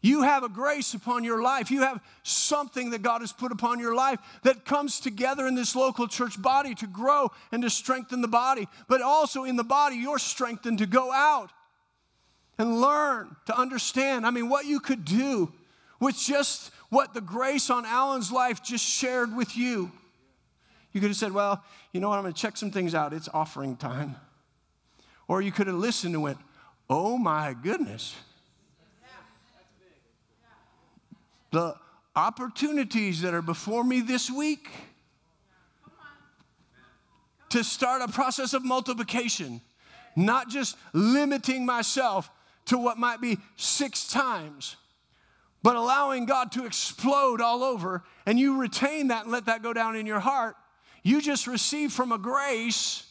[0.00, 1.70] You have a grace upon your life.
[1.70, 5.74] You have something that God has put upon your life that comes together in this
[5.74, 8.68] local church body to grow and to strengthen the body.
[8.86, 11.50] But also in the body, you're strengthened to go out
[12.58, 14.24] and learn to understand.
[14.24, 15.52] I mean, what you could do
[16.00, 19.90] with just what the grace on Alan's life just shared with you.
[20.92, 22.16] You could have said, Well, you know what?
[22.16, 23.12] I'm going to check some things out.
[23.12, 24.16] It's offering time.
[25.26, 26.38] Or you could have listened and went,
[26.88, 28.14] Oh my goodness.
[31.50, 31.74] The
[32.14, 34.68] opportunities that are before me this week
[37.50, 39.60] to start a process of multiplication,
[40.16, 42.30] not just limiting myself
[42.66, 44.76] to what might be six times,
[45.62, 49.72] but allowing God to explode all over, and you retain that and let that go
[49.72, 50.56] down in your heart.
[51.02, 53.07] You just receive from a grace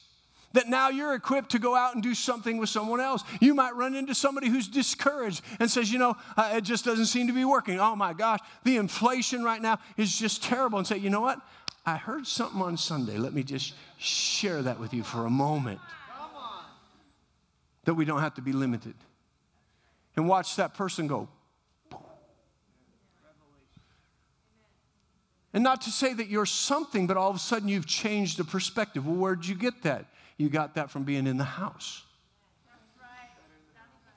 [0.53, 3.23] that now you're equipped to go out and do something with someone else.
[3.41, 7.07] You might run into somebody who's discouraged and says, you know, uh, it just doesn't
[7.07, 7.79] seem to be working.
[7.79, 10.77] Oh my gosh, the inflation right now is just terrible.
[10.77, 11.39] And say, you know what?
[11.85, 13.17] I heard something on Sunday.
[13.17, 15.79] Let me just share that with you for a moment.
[17.85, 18.95] That we don't have to be limited.
[20.15, 21.29] And watch that person go.
[25.53, 28.43] And not to say that you're something, but all of a sudden you've changed the
[28.43, 29.07] perspective.
[29.07, 30.05] Well, where'd you get that?
[30.37, 32.03] You got that from being in the house.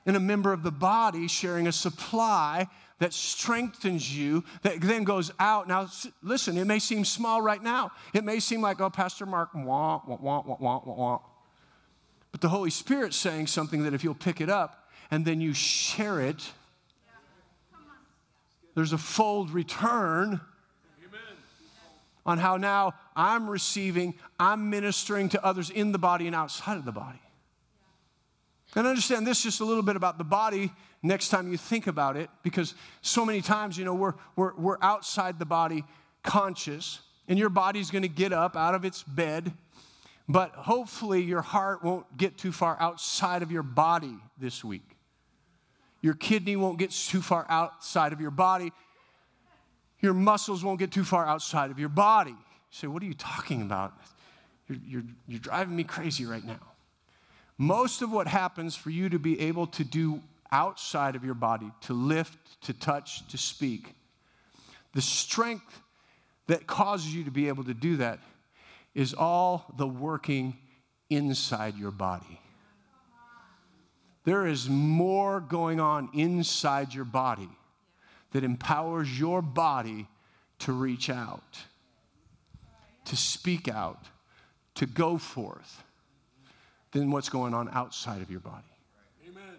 [0.05, 2.67] And a member of the body sharing a supply
[2.99, 5.67] that strengthens you, that then goes out.
[5.67, 5.89] Now,
[6.21, 7.91] listen, it may seem small right now.
[8.13, 11.19] It may seem like, oh, Pastor Mark, wah, wah, wah, wah, wah, wah.
[12.31, 15.53] But the Holy Spirit's saying something that if you'll pick it up and then you
[15.53, 16.51] share it,
[18.75, 20.39] there's a fold return
[22.25, 26.85] on how now I'm receiving, I'm ministering to others in the body and outside of
[26.85, 27.21] the body.
[28.75, 30.71] And understand this just a little bit about the body
[31.03, 34.77] next time you think about it, because so many times, you know, we're, we're, we're
[34.81, 35.83] outside the body
[36.23, 39.51] conscious, and your body's gonna get up out of its bed,
[40.29, 44.95] but hopefully your heart won't get too far outside of your body this week.
[46.01, 48.71] Your kidney won't get too far outside of your body
[50.01, 52.31] your muscles won't get too far outside of your body.
[52.31, 52.37] You
[52.71, 53.93] say, What are you talking about?
[54.67, 56.59] You're, you're, you're driving me crazy right now.
[57.57, 61.71] Most of what happens for you to be able to do outside of your body,
[61.81, 63.93] to lift, to touch, to speak,
[64.93, 65.81] the strength
[66.47, 68.19] that causes you to be able to do that
[68.93, 70.57] is all the working
[71.09, 72.39] inside your body.
[74.23, 77.49] There is more going on inside your body
[78.31, 80.07] that empowers your body
[80.59, 81.59] to reach out,
[83.05, 84.05] to speak out,
[84.75, 85.83] to go forth
[86.91, 88.63] than what's going on outside of your body.
[89.27, 89.57] Amen.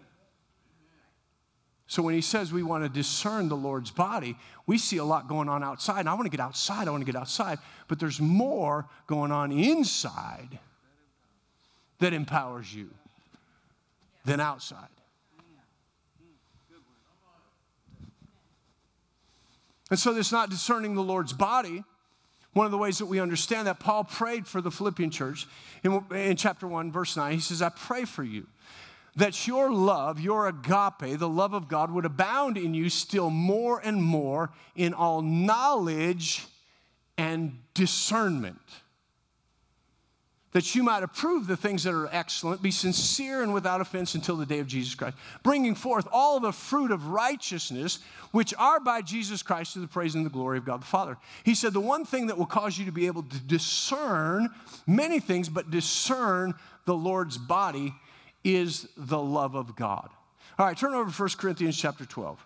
[1.87, 5.27] So when he says we want to discern the Lord's body, we see a lot
[5.27, 6.01] going on outside.
[6.01, 9.31] And I want to get outside, I want to get outside, but there's more going
[9.31, 10.59] on inside
[11.99, 12.89] that empowers you
[14.25, 14.87] than outside.
[19.89, 21.83] And so it's not discerning the Lord's body.
[22.53, 25.47] One of the ways that we understand that, Paul prayed for the Philippian church
[25.83, 27.33] in, in chapter 1, verse 9.
[27.33, 28.47] He says, I pray for you
[29.15, 33.79] that your love, your agape, the love of God, would abound in you still more
[33.83, 36.45] and more in all knowledge
[37.17, 38.57] and discernment
[40.53, 44.37] that you might approve the things that are excellent, be sincere and without offense until
[44.37, 47.99] the day of Jesus Christ, bringing forth all the fruit of righteousness,
[48.31, 51.17] which are by Jesus Christ to the praise and the glory of God the Father.
[51.43, 54.49] He said, The one thing that will cause you to be able to discern
[54.87, 56.53] many things, but discern
[56.85, 57.93] the Lord's body
[58.43, 60.09] is the love of God.
[60.59, 62.45] All right, turn over to 1 Corinthians chapter 12.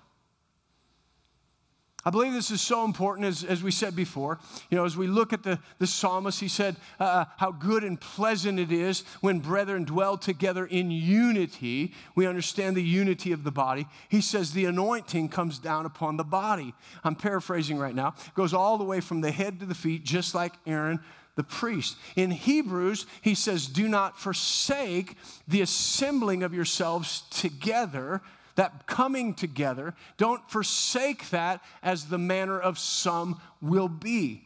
[2.08, 4.40] I believe this is so important, as, as we said before.
[4.70, 7.84] You know, as we look at the, the psalmist, he said uh, uh, how good
[7.84, 11.94] and pleasant it is when brethren dwell together in unity.
[12.16, 13.88] We understand the unity of the body.
[14.08, 16.74] He says the anointing comes down upon the body.
[17.04, 18.16] I'm paraphrasing right now.
[18.26, 21.02] It goes all the way from the head to the feet, just like Aaron
[21.36, 21.98] the priest.
[22.16, 28.22] In Hebrews, he says, Do not forsake the assembling of yourselves together
[28.58, 34.44] that coming together, don't forsake that as the manner of some will be.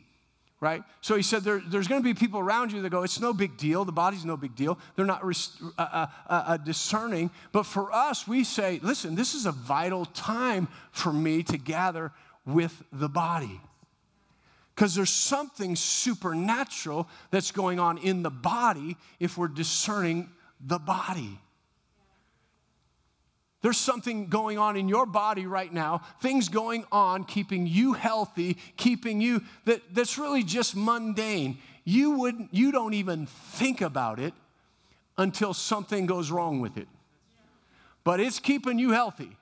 [0.59, 0.83] Right?
[1.01, 3.33] So he said there, there's going to be people around you that go, it's no
[3.33, 3.83] big deal.
[3.83, 4.77] The body's no big deal.
[4.95, 5.31] They're not uh,
[5.79, 7.31] uh, uh, uh, discerning.
[7.51, 12.11] But for us, we say, listen, this is a vital time for me to gather
[12.45, 13.59] with the body
[14.75, 21.39] because there's something supernatural that's going on in the body if we're discerning the body.
[23.61, 28.57] There's something going on in your body right now, things going on keeping you healthy,
[28.75, 31.59] keeping you that, that's really just mundane.
[31.83, 34.33] You wouldn't you don't even think about it
[35.17, 36.87] until something goes wrong with it.
[38.03, 39.37] But it's keeping you healthy.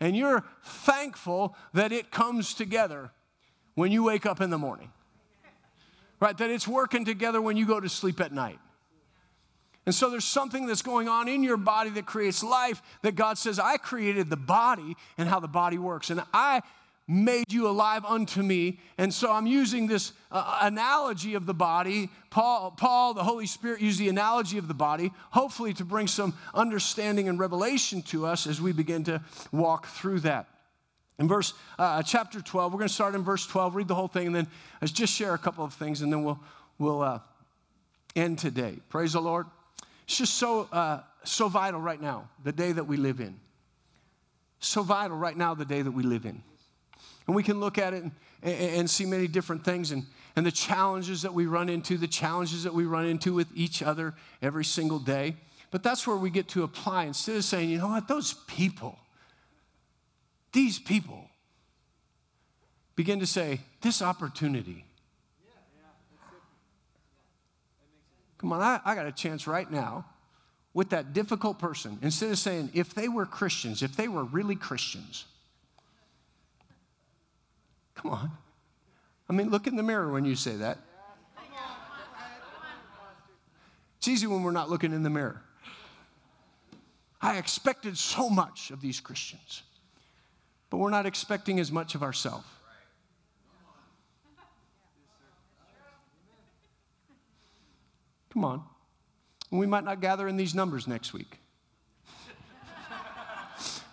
[0.00, 3.10] And you're thankful that it comes together
[3.74, 4.90] when you wake up in the morning.
[6.20, 6.36] Right?
[6.36, 8.58] That it's working together when you go to sleep at night.
[9.86, 13.38] And so there's something that's going on in your body that creates life that God
[13.38, 16.10] says, I created the body and how the body works.
[16.10, 16.62] And I
[17.08, 18.80] made you alive unto me.
[18.98, 22.10] And so I'm using this uh, analogy of the body.
[22.30, 26.34] Paul, Paul, the Holy Spirit, used the analogy of the body, hopefully to bring some
[26.52, 29.22] understanding and revelation to us as we begin to
[29.52, 30.48] walk through that.
[31.18, 34.08] In verse uh, chapter 12, we're going to start in verse 12, read the whole
[34.08, 34.48] thing, and then
[34.82, 36.40] let's just share a couple of things, and then we'll,
[36.78, 37.20] we'll uh,
[38.16, 38.78] end today.
[38.88, 39.46] Praise the Lord.
[40.06, 43.38] It's just so, uh, so vital right now, the day that we live in.
[44.60, 46.42] So vital right now, the day that we live in.
[47.26, 50.04] And we can look at it and, and, see many different things and,
[50.36, 53.82] and the challenges that we run into, the challenges that we run into with each
[53.82, 55.34] other every single day.
[55.72, 58.96] But that's where we get to apply instead of saying, you know what, those people,
[60.52, 61.28] these people,
[62.94, 64.84] begin to say, this opportunity
[68.46, 70.04] Come on, I, I got a chance right now
[70.72, 71.98] with that difficult person.
[72.00, 75.24] Instead of saying, if they were Christians, if they were really Christians,
[77.96, 78.30] come on.
[79.28, 80.78] I mean, look in the mirror when you say that.
[83.98, 85.42] It's easy when we're not looking in the mirror.
[87.20, 89.64] I expected so much of these Christians,
[90.70, 92.46] but we're not expecting as much of ourselves.
[98.36, 98.62] Come on.
[99.50, 101.38] We might not gather in these numbers next week.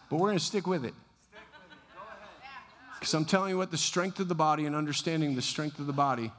[0.10, 0.93] but we're going to stick with it.
[2.99, 5.88] Because I'm telling you what, the strength of the body and understanding the strength of
[5.88, 6.29] the body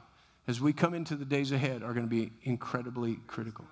[0.47, 3.65] as we come into the days ahead are going to be incredibly critical.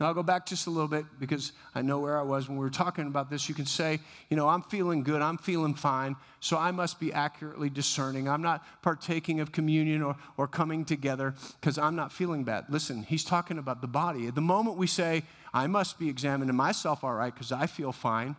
[0.00, 2.56] And I'll go back just a little bit because I know where I was when
[2.56, 3.50] we were talking about this.
[3.50, 7.12] You can say, you know, I'm feeling good, I'm feeling fine, so I must be
[7.12, 8.26] accurately discerning.
[8.26, 12.64] I'm not partaking of communion or, or coming together because I'm not feeling bad.
[12.70, 14.26] Listen, he's talking about the body.
[14.26, 17.92] At the moment we say, I must be examining myself all right because I feel
[17.92, 18.36] fine,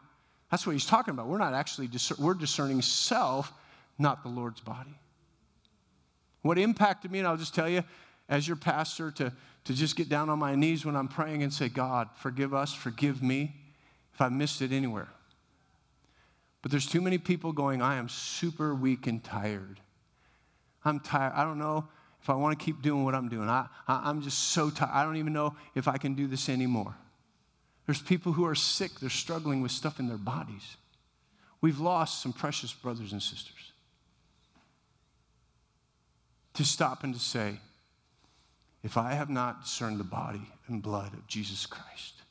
[0.49, 1.27] that's what he's talking about.
[1.27, 3.53] We're not actually, discer- we're discerning self,
[3.99, 4.97] not the Lord's body.
[6.41, 7.83] What impacted me, and I'll just tell you,
[8.27, 9.31] as your pastor, to
[9.65, 12.73] to just get down on my knees when I'm praying and say, God, forgive us,
[12.73, 13.55] forgive me
[14.13, 15.09] if I missed it anywhere.
[16.61, 19.79] But there's too many people going, I am super weak and tired.
[20.83, 21.33] I'm tired.
[21.35, 21.87] I don't know
[22.21, 23.49] if I want to keep doing what I'm doing.
[23.49, 24.91] I, I, am just so tired.
[24.93, 26.95] I don't even know if I can do this anymore.
[27.85, 30.77] There's people who are sick, they're struggling with stuff in their bodies.
[31.61, 33.71] We've lost some precious brothers and sisters.
[36.55, 37.59] To stop and to say,
[38.83, 42.21] if I have not discerned the body and blood of Jesus Christ,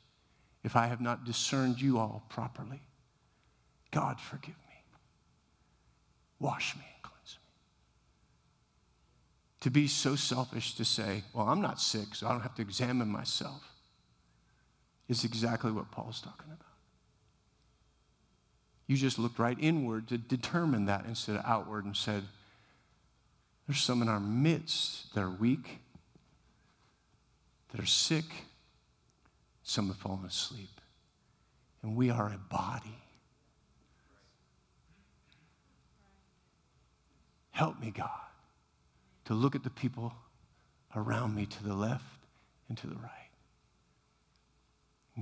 [0.63, 2.81] if I have not discerned you all properly,
[3.91, 4.83] God, forgive me.
[6.39, 7.47] Wash me and cleanse me.
[9.61, 12.61] To be so selfish to say, well, I'm not sick, so I don't have to
[12.61, 13.63] examine myself,
[15.07, 16.65] is exactly what Paul's talking about.
[18.87, 22.23] You just looked right inward to determine that instead of outward and said,
[23.67, 25.80] there's some in our midst that are weak
[27.71, 28.25] that are sick,
[29.63, 30.81] some have fallen asleep.
[31.81, 32.97] And we are a body.
[37.51, 38.09] Help me, God,
[39.25, 40.13] to look at the people
[40.95, 42.03] around me to the left
[42.69, 43.11] and to the right.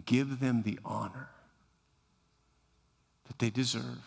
[0.05, 1.29] Give them the honor
[3.27, 4.03] that they deserve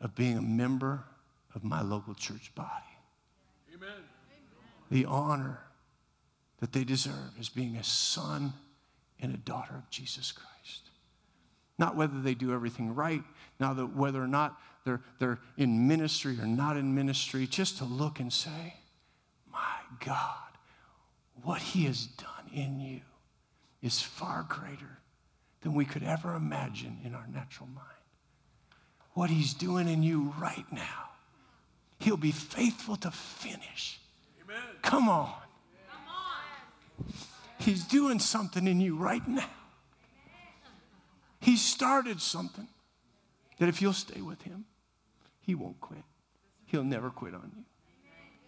[0.00, 1.04] of being a member
[1.54, 2.70] of my local church body.
[3.74, 4.02] Amen.
[4.90, 5.60] The honor
[6.60, 8.52] that they deserve as being a son
[9.20, 10.90] and a daughter of Jesus Christ.
[11.78, 13.22] Not whether they do everything right,
[13.60, 17.84] not that whether or not they're, they're in ministry or not in ministry, just to
[17.84, 18.74] look and say,
[19.52, 20.36] My God,
[21.42, 23.00] what He has done in you
[23.82, 24.98] is far greater
[25.60, 27.86] than we could ever imagine in our natural mind.
[29.12, 31.10] What He's doing in you right now,
[31.98, 34.00] He'll be faithful to finish.
[34.42, 34.62] Amen.
[34.82, 35.34] Come on.
[37.58, 39.50] He's doing something in you right now.
[41.40, 42.68] He started something
[43.58, 44.64] that if you'll stay with Him,
[45.40, 46.02] He won't quit.
[46.66, 47.64] He'll never quit on you.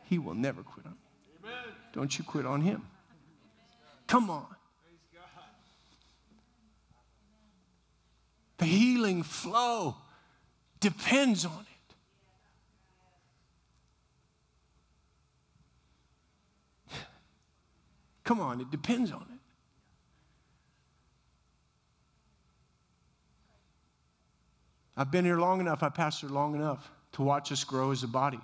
[0.05, 0.97] He will never quit on
[1.43, 1.51] you.
[1.93, 2.83] Don't you quit on Him.
[4.07, 4.47] Come on.
[8.59, 9.97] The healing flow
[10.81, 11.67] depends on.
[18.29, 19.41] Come on, it depends on it.
[24.99, 28.07] I've been here long enough, I pastored long enough to watch us grow as a
[28.07, 28.39] body.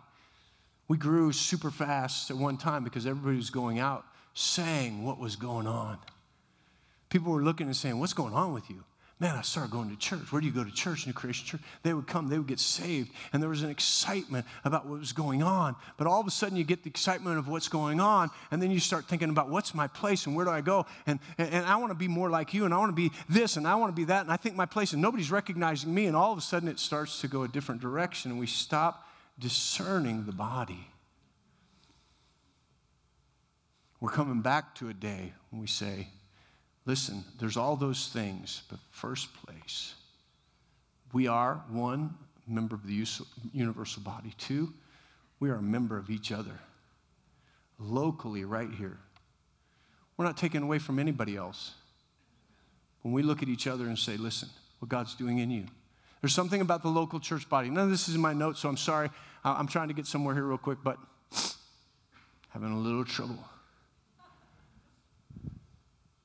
[0.89, 5.37] We grew super fast at one time because everybody was going out saying what was
[5.37, 5.99] going on.
[7.11, 8.85] People were looking and saying, What's going on with you?
[9.21, 10.33] Man, I started going to church.
[10.33, 11.07] Where do you go to church?
[11.07, 11.61] New Creation Church.
[11.85, 15.13] They would come, they would get saved, and there was an excitement about what was
[15.13, 15.77] going on.
[15.97, 18.73] But all of a sudden, you get the excitement of what's going on, and then
[18.73, 20.85] you start thinking about what's my place and where do I go?
[21.07, 23.13] And, and, and I want to be more like you, and I want to be
[23.29, 25.95] this, and I want to be that, and I think my place, and nobody's recognizing
[25.95, 28.49] me, and all of a sudden, it starts to go a different direction, and we
[28.49, 29.07] stop
[29.39, 30.89] discerning the body.
[34.01, 36.09] We're coming back to a day when we say,
[36.87, 39.95] listen, there's all those things, but first place,
[41.13, 42.15] we are one,
[42.47, 43.07] member of the
[43.53, 44.33] universal body.
[44.37, 44.73] Two,
[45.41, 46.59] we are a member of each other
[47.79, 48.99] locally, right here.
[50.17, 51.73] We're not taken away from anybody else.
[53.03, 55.67] When we look at each other and say, listen, what God's doing in you.
[56.21, 57.69] There's something about the local church body.
[57.69, 59.11] None of this is in my notes, so I'm sorry.
[59.45, 60.99] I'm trying to get somewhere here real quick, but
[62.51, 63.45] having a little trouble.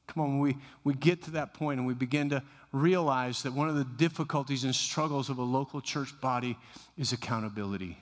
[0.09, 2.41] Come on, we, we get to that point and we begin to
[2.71, 6.57] realize that one of the difficulties and struggles of a local church body
[6.97, 7.95] is accountability.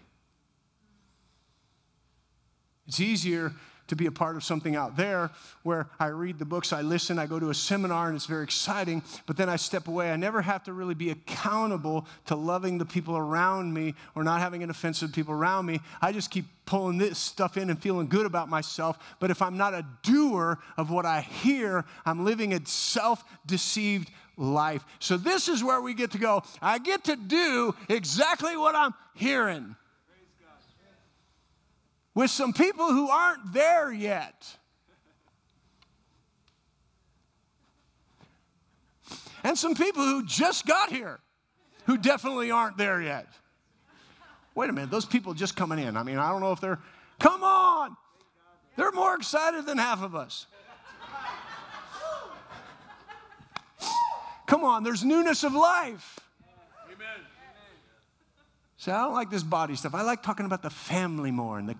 [2.88, 3.52] It's easier
[3.88, 5.32] to be a part of something out there
[5.64, 8.44] where I read the books, I listen, I go to a seminar, and it's very
[8.44, 10.12] exciting, but then I step away.
[10.12, 14.42] I never have to really be accountable to loving the people around me or not
[14.42, 15.82] having an offense offensive people around me.
[16.02, 18.98] I just keep pulling this stuff in and feeling good about myself.
[19.20, 24.10] But if I'm not a doer of what I hear, I'm living a self deceived
[24.38, 24.86] life.
[25.00, 26.44] So this is where we get to go.
[26.62, 29.76] I get to do exactly what I'm hearing
[32.18, 34.58] with some people who aren't there yet.
[39.44, 41.20] And some people who just got here
[41.86, 43.28] who definitely aren't there yet.
[44.56, 45.96] Wait a minute, those people just coming in.
[45.96, 46.80] I mean, I don't know if they're,
[47.20, 47.96] come on!
[48.78, 50.48] They're more excited than half of us.
[54.48, 56.27] Come on, there's newness of life.
[58.94, 59.96] I don't like this body stuff.
[59.96, 61.76] I like talking about the family more and the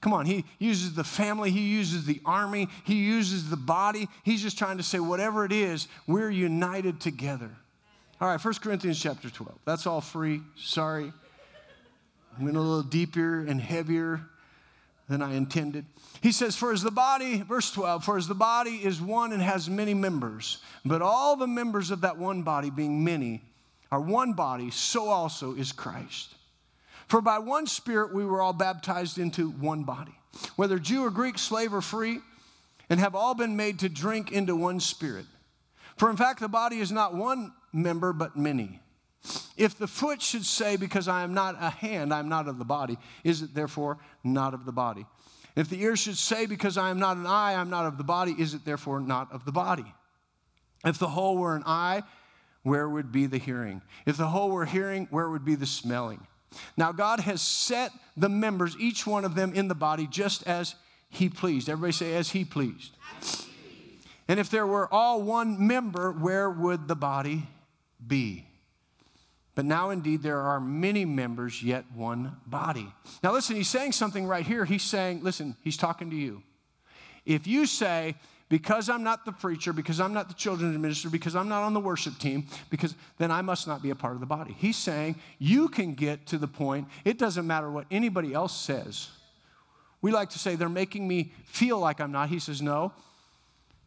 [0.00, 4.08] Come on, he uses the family, he uses the army, he uses the body.
[4.22, 7.50] He's just trying to say, whatever it is, we're united together.
[8.20, 9.58] All right, 1 Corinthians chapter 12.
[9.64, 10.40] That's all free.
[10.56, 11.12] Sorry.
[12.38, 14.20] I went a little deeper and heavier
[15.08, 15.84] than I intended.
[16.20, 19.42] He says, For as the body, verse 12, for as the body is one and
[19.42, 23.42] has many members, but all the members of that one body, being many,
[23.90, 26.34] are one body, so also is Christ.
[27.08, 30.14] For by one Spirit we were all baptized into one body,
[30.56, 32.20] whether Jew or Greek, slave or free,
[32.90, 35.26] and have all been made to drink into one Spirit.
[35.96, 38.80] For in fact, the body is not one member, but many.
[39.56, 42.58] If the foot should say, Because I am not a hand, I am not of
[42.58, 45.06] the body, is it therefore not of the body?
[45.56, 47.98] If the ear should say, Because I am not an eye, I am not of
[47.98, 49.92] the body, is it therefore not of the body?
[50.84, 52.02] If the whole were an eye,
[52.62, 53.82] where would be the hearing?
[54.06, 56.26] If the whole were hearing, where would be the smelling?
[56.76, 60.74] Now, God has set the members, each one of them in the body, just as
[61.10, 61.68] He pleased.
[61.68, 62.96] Everybody say, as He pleased.
[64.28, 67.46] And if there were all one member, where would the body
[68.06, 68.44] be?
[69.54, 72.86] But now, indeed, there are many members, yet one body.
[73.24, 74.64] Now, listen, he's saying something right here.
[74.64, 76.42] He's saying, listen, he's talking to you.
[77.26, 78.14] If you say,
[78.48, 81.74] because I'm not the preacher, because I'm not the children's minister, because I'm not on
[81.74, 84.54] the worship team, because then I must not be a part of the body.
[84.58, 89.10] He's saying you can get to the point, it doesn't matter what anybody else says.
[90.00, 92.28] We like to say they're making me feel like I'm not.
[92.28, 92.92] He says, no.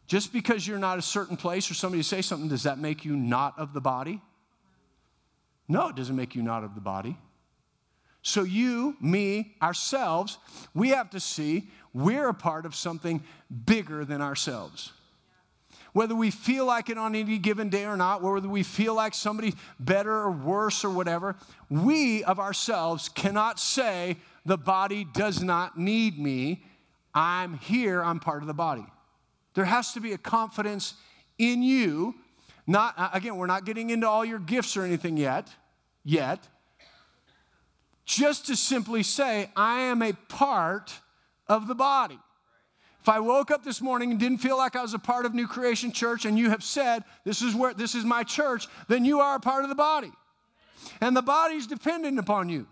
[0.06, 3.16] Just because you're not a certain place or somebody say something, does that make you
[3.16, 4.20] not of the body?
[5.68, 7.16] No, it doesn't make you not of the body.
[8.24, 10.38] So, you, me, ourselves,
[10.74, 13.22] we have to see we're a part of something
[13.66, 14.92] bigger than ourselves.
[15.92, 19.14] Whether we feel like it on any given day or not, whether we feel like
[19.14, 21.36] somebody better or worse or whatever,
[21.68, 24.16] we of ourselves cannot say,
[24.46, 26.64] the body does not need me.
[27.14, 28.86] I'm here, I'm part of the body.
[29.54, 30.94] There has to be a confidence
[31.38, 32.14] in you.
[32.66, 35.48] Not, uh, again, we're not getting into all your gifts or anything yet,
[36.04, 36.48] yet.
[38.06, 40.92] Just to simply say, I am a part
[41.48, 42.18] of the body.
[43.00, 45.34] If I woke up this morning and didn't feel like I was a part of
[45.34, 49.04] New Creation Church and you have said, this is where this is my church, then
[49.04, 50.12] you are a part of the body.
[51.00, 52.66] And the body's dependent upon you.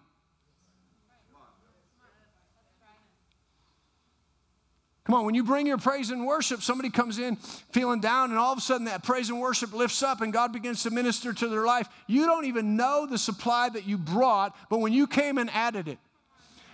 [5.04, 7.34] Come on, when you bring your praise and worship, somebody comes in
[7.72, 10.52] feeling down, and all of a sudden that praise and worship lifts up, and God
[10.52, 11.88] begins to minister to their life.
[12.06, 15.88] You don't even know the supply that you brought, but when you came and added
[15.88, 15.98] it,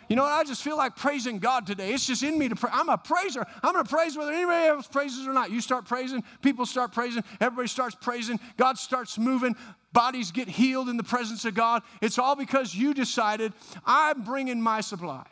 [0.09, 0.33] you know what?
[0.33, 1.93] I just feel like praising God today.
[1.93, 2.71] It's just in me to pray.
[2.73, 3.45] I'm a praiser.
[3.63, 5.51] I'm going to praise whether anybody else praises or not.
[5.51, 9.57] You start praising, people start praising, everybody starts praising, God starts moving,
[9.93, 11.83] bodies get healed in the presence of God.
[12.01, 13.53] It's all because you decided,
[13.85, 15.25] I'm bringing my supply.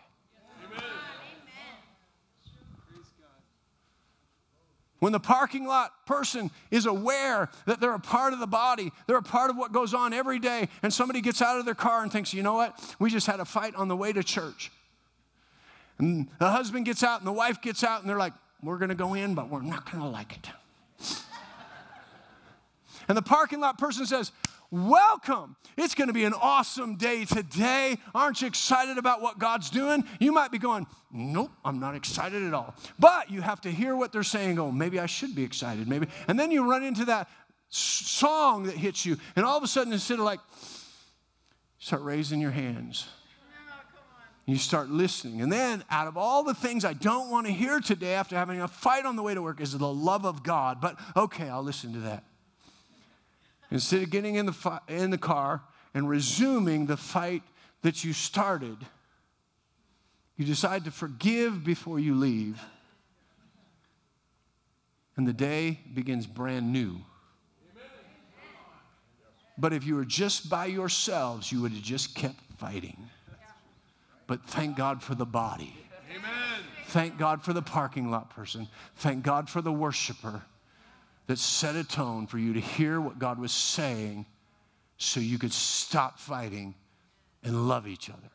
[5.04, 9.18] When the parking lot person is aware that they're a part of the body, they're
[9.18, 12.02] a part of what goes on every day, and somebody gets out of their car
[12.02, 12.96] and thinks, you know what?
[12.98, 14.72] We just had a fight on the way to church.
[15.98, 18.32] And the husband gets out and the wife gets out, and they're like,
[18.62, 20.48] we're going to go in, but we're not going to like it.
[23.06, 24.32] and the parking lot person says,
[24.70, 25.56] Welcome.
[25.76, 27.98] It's going to be an awesome day today.
[28.14, 30.04] Aren't you excited about what God's doing?
[30.18, 32.74] You might be going, Nope, I'm not excited at all.
[32.98, 34.58] But you have to hear what they're saying.
[34.58, 35.86] Oh, maybe I should be excited.
[35.86, 36.08] Maybe.
[36.26, 37.28] And then you run into that
[37.68, 39.16] song that hits you.
[39.36, 40.40] And all of a sudden, instead of like,
[41.78, 43.06] start raising your hands.
[44.46, 45.40] You start listening.
[45.40, 48.60] And then, out of all the things I don't want to hear today after having
[48.60, 50.80] a fight on the way to work, is the love of God.
[50.82, 52.24] But okay, I'll listen to that.
[53.74, 55.60] Instead of getting in the, fi- in the car
[55.94, 57.42] and resuming the fight
[57.82, 58.76] that you started,
[60.36, 62.62] you decide to forgive before you leave.
[65.16, 67.00] And the day begins brand new.
[69.58, 72.96] But if you were just by yourselves, you would have just kept fighting.
[74.28, 75.76] But thank God for the body.
[76.16, 76.60] Amen.
[76.86, 78.68] Thank God for the parking lot person.
[78.98, 80.42] Thank God for the worshiper
[81.26, 84.26] that set a tone for you to hear what God was saying
[84.98, 86.74] so you could stop fighting
[87.42, 88.30] and love each other.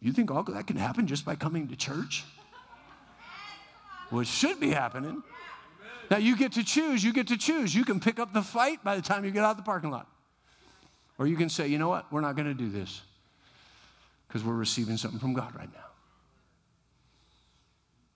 [0.00, 2.24] You think all that can happen just by coming to church?
[4.10, 5.22] Well, it should be happening.
[6.10, 7.02] Now you get to choose.
[7.02, 7.74] You get to choose.
[7.74, 9.90] You can pick up the fight by the time you get out of the parking
[9.90, 10.06] lot.
[11.18, 12.12] Or you can say, you know what?
[12.12, 13.00] We're not going to do this
[14.28, 15.86] because we're receiving something from God right now.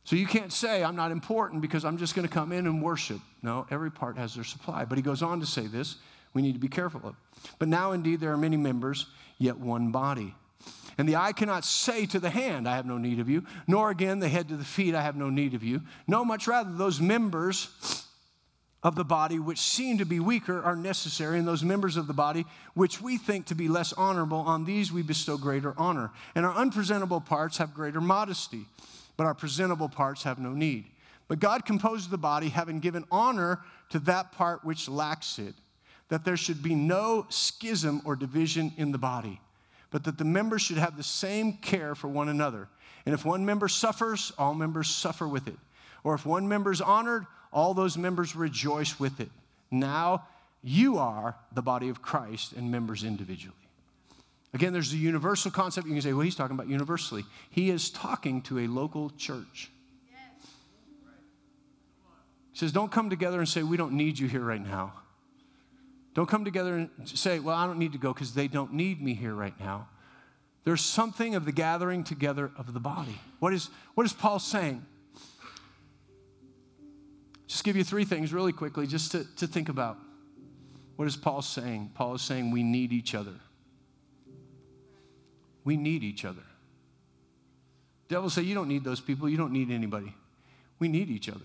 [0.09, 2.83] So you can't say, I'm not important because I'm just going to come in and
[2.83, 3.21] worship.
[3.43, 4.87] No, every part has their supply.
[4.87, 5.97] But he goes on to say this
[6.33, 7.15] we need to be careful of.
[7.59, 9.05] But now indeed there are many members,
[9.37, 10.35] yet one body.
[10.97, 13.91] And the eye cannot say to the hand, I have no need of you, nor
[13.91, 15.83] again the head to the feet, I have no need of you.
[16.07, 17.69] No, much rather, those members
[18.83, 22.15] of the body which seem to be weaker are necessary, and those members of the
[22.15, 26.13] body which we think to be less honorable, on these we bestow greater honor.
[26.35, 28.65] And our unpresentable parts have greater modesty
[29.19, 30.87] but our presentable parts have no need.
[31.27, 33.61] But God composed the body, having given honor
[33.91, 35.55] to that part which lacks it,
[36.09, 39.41] that there should be no schism or division in the body,
[39.91, 42.69] but that the members should have the same care for one another.
[43.05, 45.59] And if one member suffers, all members suffer with it.
[46.05, 49.31] Or if one member is honored, all those members rejoice with it.
[49.71, 50.29] Now
[50.63, 53.57] you are the body of Christ and members individually.
[54.55, 55.87] Again, there's a universal concept.
[55.87, 57.25] You can say, well, he's talking about universally.
[57.51, 59.71] He is talking to a local church.
[62.53, 64.95] He says, don't come together and say, we don't need you here right now.
[66.15, 69.01] Don't come together and say, well, I don't need to go because they don't need
[69.01, 69.89] me here right now.
[70.65, 73.21] There's something of the gathering together of the body.
[73.39, 74.85] What is, what is Paul saying?
[77.47, 79.99] Just give you three things really quickly just to, to think about.
[80.97, 81.93] What is Paul saying?
[81.95, 83.35] Paul is saying we need each other.
[85.69, 86.41] We need each other.
[88.09, 89.29] Devil say, You don't need those people.
[89.29, 90.15] You don't need anybody.
[90.79, 91.45] We need each other.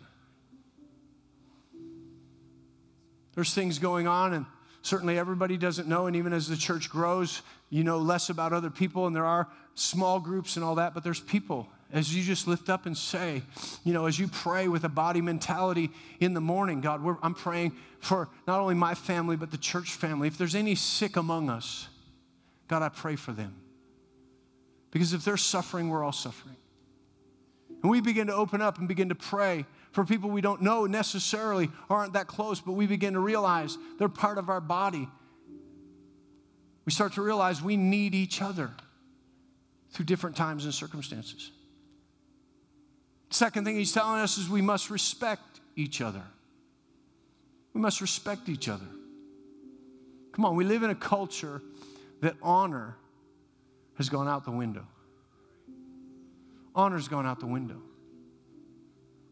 [3.36, 4.45] There's things going on, and
[4.82, 6.07] certainly everybody doesn't know.
[6.07, 9.49] And even as the church grows, you know less about other people, and there are
[9.76, 11.67] small groups and all that, but there's people.
[11.91, 13.41] As you just lift up and say,
[13.84, 15.89] you know, as you pray with a body mentality
[16.21, 20.30] in the morning, God, I'm praying for not only my family, but the church family.
[20.30, 21.89] If there's any sick among us,
[22.69, 23.55] God, I pray for them.
[24.94, 26.56] Because if they're suffering, we're all suffering.
[27.82, 30.86] And we begin to open up and begin to pray for people we don't know
[30.86, 35.10] necessarily aren't that close, but we begin to realize they're part of our body.
[36.86, 38.70] We start to realize we need each other
[39.89, 41.52] through different times and circumstances.
[43.32, 46.22] Second thing he's telling us is we must respect each other.
[47.74, 48.86] We must respect each other.
[50.34, 51.64] Come on, we live in a culture
[52.22, 52.96] that honor
[53.98, 54.86] has gone out the window.
[56.76, 57.82] Honor's gone out the window.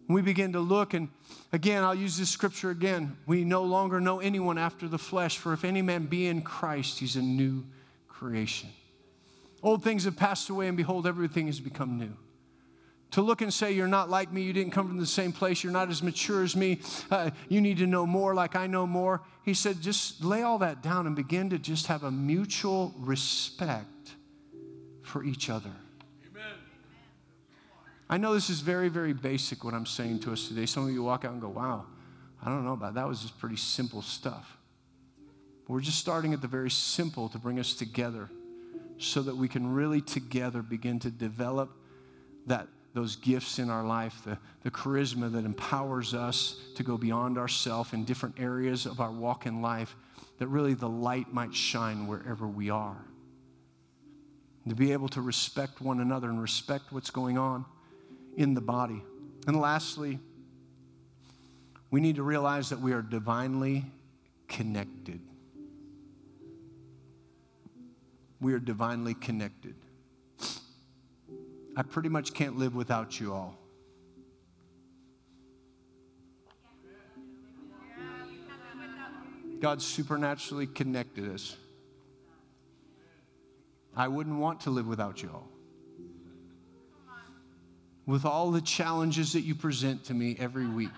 [0.05, 1.09] When we begin to look, and
[1.53, 3.17] again, I'll use this scripture again.
[3.25, 6.99] We no longer know anyone after the flesh, for if any man be in Christ,
[6.99, 7.63] he's a new
[8.07, 8.69] creation.
[9.63, 12.13] Old things have passed away, and behold, everything has become new.
[13.11, 15.63] To look and say, You're not like me, you didn't come from the same place,
[15.63, 18.87] you're not as mature as me, uh, you need to know more like I know
[18.87, 19.21] more.
[19.43, 23.90] He said, Just lay all that down and begin to just have a mutual respect
[25.11, 25.71] for each other.
[28.09, 30.65] I know this is very, very basic what I'm saying to us today.
[30.65, 31.85] Some of you walk out and go, wow,
[32.41, 33.01] I don't know about that.
[33.01, 34.57] that was just pretty simple stuff.
[35.65, 38.29] But we're just starting at the very simple to bring us together
[38.97, 41.71] so that we can really together begin to develop
[42.47, 47.37] that those gifts in our life, the, the charisma that empowers us to go beyond
[47.37, 49.95] ourselves in different areas of our walk in life,
[50.39, 52.97] that really the light might shine wherever we are.
[54.69, 57.65] To be able to respect one another and respect what's going on
[58.37, 59.01] in the body.
[59.47, 60.19] And lastly,
[61.89, 63.85] we need to realize that we are divinely
[64.47, 65.19] connected.
[68.39, 69.75] We are divinely connected.
[71.75, 73.57] I pretty much can't live without you all.
[79.59, 81.55] God supernaturally connected us.
[83.95, 85.51] I wouldn't want to live without you all
[88.05, 90.89] with all the challenges that you present to me every week.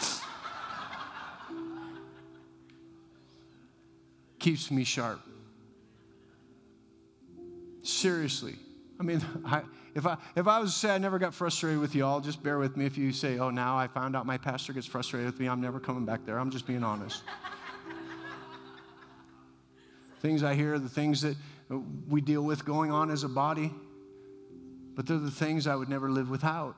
[4.38, 5.20] Keeps me sharp.
[7.82, 8.56] Seriously.
[9.00, 9.62] I mean, I,
[9.94, 12.42] if, I, if I was to say I never got frustrated with you all, just
[12.42, 12.84] bear with me.
[12.84, 15.60] If you say, oh, now I found out my pastor gets frustrated with me, I'm
[15.60, 16.38] never coming back there.
[16.38, 17.22] I'm just being honest.
[20.20, 21.36] things I hear, the things that
[22.08, 23.72] we deal with going on as a body,
[24.94, 26.76] but they're the things I would never live without.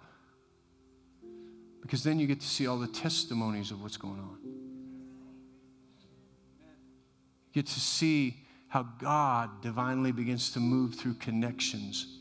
[1.80, 4.38] Because then you get to see all the testimonies of what's going on.
[7.52, 8.36] You get to see
[8.68, 12.18] how God divinely begins to move through connections,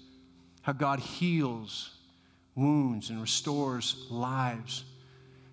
[0.61, 1.91] how God heals
[2.55, 4.83] wounds and restores lives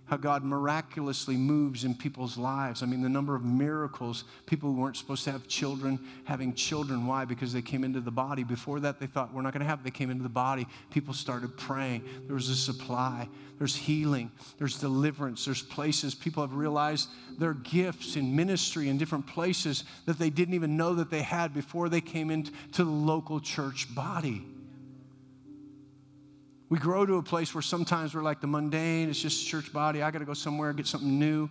[0.06, 2.82] how God miraculously moves in people's lives.
[2.82, 7.06] I mean, the number of miracles, people who weren't supposed to have children having children.
[7.06, 7.24] Why?
[7.24, 8.44] Because they came into the body.
[8.44, 9.84] Before that, they thought, we're not going to have it.
[9.84, 10.66] They came into the body.
[10.90, 12.04] People started praying.
[12.26, 13.28] There was a supply.
[13.58, 14.30] There's healing.
[14.58, 15.44] There's deliverance.
[15.44, 20.54] There's places people have realized their gifts in ministry in different places that they didn't
[20.54, 24.44] even know that they had before they came into the local church body.
[26.68, 30.02] We grow to a place where sometimes we're like the mundane, it's just church body.
[30.02, 31.48] I got to go somewhere get something new.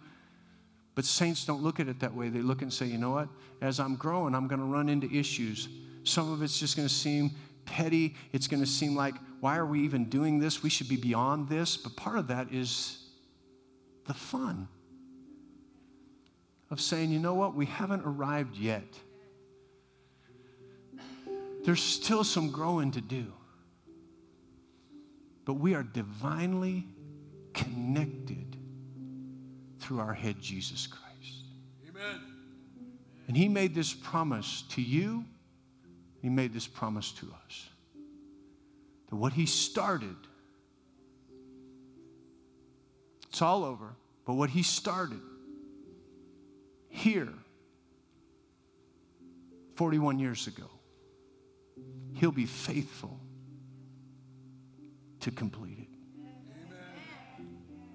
[0.93, 2.29] But saints don't look at it that way.
[2.29, 3.27] They look and say, you know what?
[3.61, 5.67] As I'm growing, I'm going to run into issues.
[6.03, 7.31] Some of it's just going to seem
[7.65, 8.15] petty.
[8.31, 10.63] It's going to seem like, why are we even doing this?
[10.63, 11.75] We should be beyond this.
[11.77, 12.97] But part of that is
[14.05, 14.67] the fun
[16.71, 17.55] of saying, you know what?
[17.55, 18.83] We haven't arrived yet.
[21.65, 23.33] There's still some growing to do
[25.45, 26.87] but we are divinely
[27.53, 28.57] connected
[29.79, 31.45] through our head, Jesus Christ.
[31.87, 32.21] Amen.
[33.27, 35.23] And He made this promise to you,
[36.21, 37.69] He made this promise to us.
[39.09, 40.15] That what He started,
[43.29, 45.21] it's all over, but what He started
[46.89, 47.33] here
[49.75, 50.69] 41 years ago,
[52.13, 53.19] He'll be faithful
[55.25, 55.87] to complete it.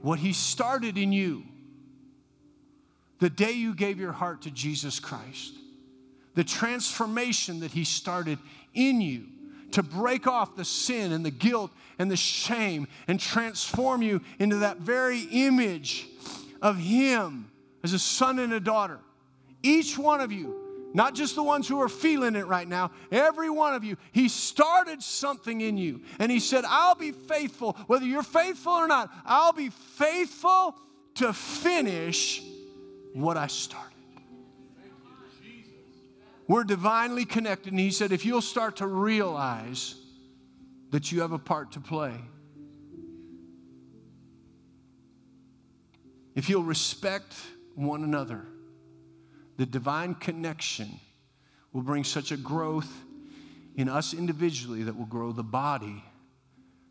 [0.02, 1.44] What He started in you,
[3.20, 5.54] the day you gave your heart to Jesus Christ,
[6.34, 8.40] the transformation that He started
[8.74, 9.26] in you
[9.70, 11.70] to break off the sin and the guilt
[12.00, 16.08] and the shame and transform you into that very image
[16.60, 17.48] of Him
[17.84, 18.98] as a son and a daughter.
[19.62, 20.59] Each one of you,
[20.92, 24.28] not just the ones who are feeling it right now, every one of you, He
[24.28, 26.00] started something in you.
[26.18, 30.76] And He said, I'll be faithful, whether you're faithful or not, I'll be faithful
[31.16, 32.42] to finish
[33.12, 33.86] what I started.
[36.48, 37.72] We're divinely connected.
[37.72, 39.94] And He said, if you'll start to realize
[40.90, 42.14] that you have a part to play,
[46.34, 47.34] if you'll respect
[47.74, 48.46] one another,
[49.60, 50.98] the divine connection
[51.74, 52.90] will bring such a growth
[53.76, 56.02] in us individually that will grow the body,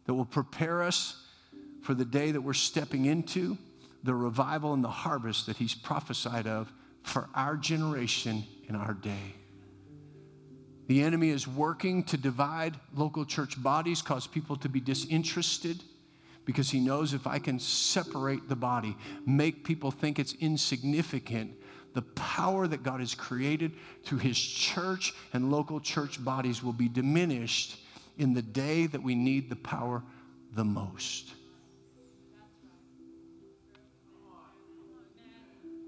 [0.05, 1.19] that will prepare us
[1.81, 3.57] for the day that we're stepping into,
[4.03, 9.33] the revival and the harvest that He's prophesied of for our generation in our day.
[10.85, 15.81] The enemy is working to divide local church bodies, cause people to be disinterested,
[16.45, 18.95] because he knows if I can separate the body,
[19.25, 21.58] make people think it's insignificant,
[21.93, 23.73] the power that God has created
[24.03, 27.77] through his church and local church bodies will be diminished
[28.17, 30.03] in the day that we need the power
[30.53, 31.33] the most.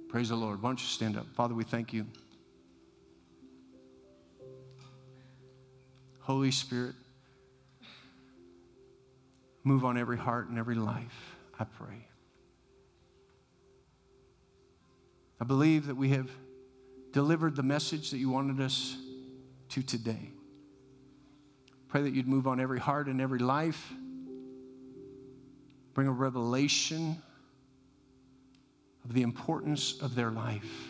[0.09, 0.61] Praise the Lord.
[0.61, 1.25] Why don't you stand up?
[1.35, 2.05] Father, we thank you.
[6.19, 6.95] Holy Spirit,
[9.63, 12.10] move on every heart and every life, I pray.
[15.41, 16.29] I believe that we have
[17.13, 18.95] delivered the message that you wanted us
[19.69, 20.29] to today.
[21.87, 23.91] Pray that you'd move on every heart and every life,
[25.95, 27.19] bring a revelation
[29.03, 30.87] of the importance of their life.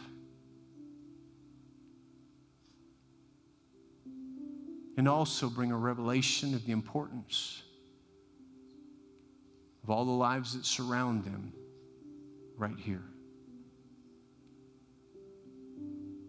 [4.97, 7.63] and also bring a revelation of the importance
[9.83, 11.53] of all the lives that surround them
[12.57, 13.10] right here.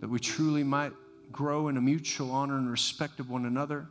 [0.03, 0.92] That we truly might
[1.30, 3.86] grow in a mutual honor and respect of one another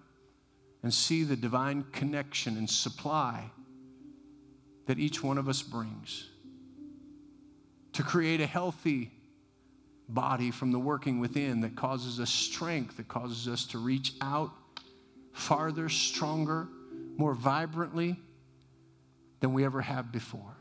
[0.84, 3.50] and see the divine connection and supply
[4.88, 6.28] that each one of us brings
[7.94, 9.10] to create a healthy
[10.10, 14.52] body from the working within that causes us strength, that causes us to reach out
[15.32, 16.68] farther, stronger,
[17.16, 18.18] more vibrantly
[19.40, 20.58] than we ever have before.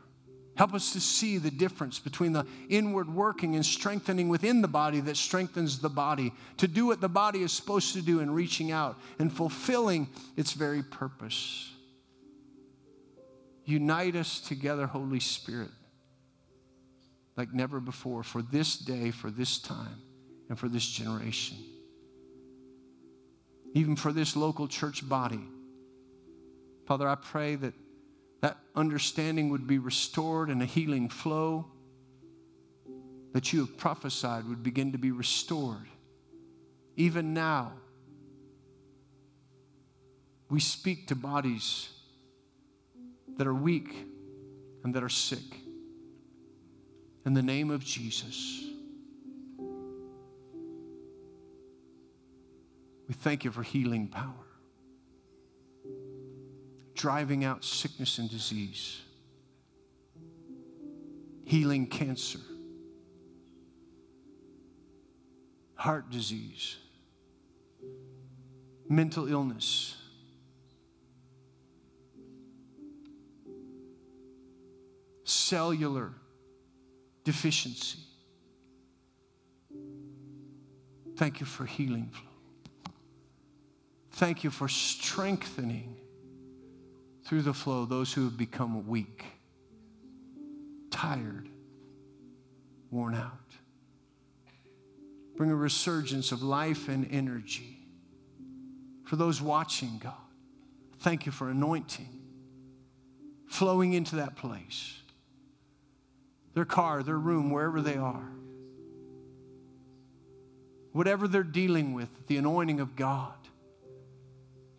[0.55, 4.99] Help us to see the difference between the inward working and strengthening within the body
[4.99, 8.71] that strengthens the body, to do what the body is supposed to do in reaching
[8.71, 11.71] out and fulfilling its very purpose.
[13.65, 15.71] Unite us together, Holy Spirit,
[17.37, 20.01] like never before, for this day, for this time,
[20.49, 21.57] and for this generation
[23.73, 25.41] even for this local church body.
[26.85, 27.73] Father, I pray that
[28.41, 31.65] that understanding would be restored and a healing flow
[33.33, 35.87] that you have prophesied would begin to be restored.
[36.97, 37.71] Even now,
[40.49, 41.89] we speak to bodies
[43.37, 43.95] that are weak
[44.83, 45.39] and that are sick.
[47.25, 48.65] In the name of Jesus.
[53.07, 54.47] We thank you for healing power,
[57.01, 59.01] driving out sickness and disease,
[61.45, 62.37] healing cancer,
[65.73, 66.77] heart disease,
[68.87, 69.95] mental illness.
[75.23, 76.11] Cellular
[77.23, 77.97] deficiency.
[81.15, 82.93] Thank you for healing flow.
[84.11, 86.00] Thank you for strengthening
[87.31, 89.23] through the flow those who have become weak,
[90.89, 91.47] tired,
[92.89, 93.31] worn out.
[95.37, 97.77] Bring a resurgence of life and energy.
[99.05, 100.11] For those watching, God,
[100.99, 102.09] thank you for anointing
[103.47, 104.99] flowing into that place,
[106.53, 108.29] their car, their room, wherever they are.
[110.91, 113.40] Whatever they're dealing with, the anointing of God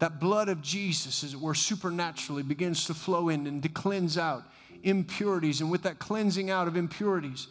[0.02, 4.18] that blood of Jesus, as it were, supernaturally begins to flow in and to cleanse
[4.18, 4.42] out
[4.82, 5.60] impurities.
[5.60, 7.46] And with that cleansing out of impurities,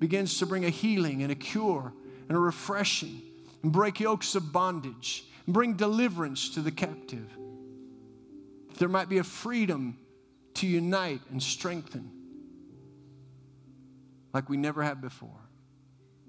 [0.00, 1.94] begins to bring a healing and a cure
[2.28, 3.22] and a refreshing
[3.62, 7.26] and break yokes of bondage and bring deliverance to the captive.
[8.76, 9.96] There might be a freedom
[10.56, 12.10] to unite and strengthen
[14.34, 15.30] like we never have before.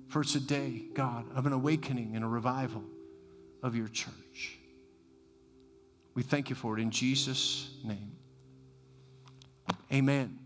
[0.08, 2.86] For it's a day, God, of an awakening and a revival
[3.62, 4.55] of your church.
[6.16, 8.14] We thank you for it in Jesus' name.
[9.92, 10.40] Amen.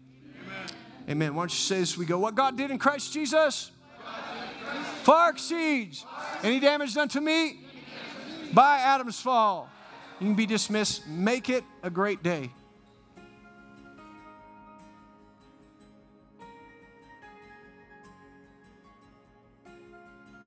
[0.44, 0.68] Amen.
[1.10, 1.36] Amen.
[1.36, 1.98] Why don't you say this?
[1.98, 3.72] We go, What God did in Christ Jesus
[5.04, 6.06] far exceeds
[6.44, 7.62] any damage done to me
[8.54, 9.70] by Adam's fall.
[10.20, 11.08] You can be dismissed.
[11.08, 12.52] Make it a great day.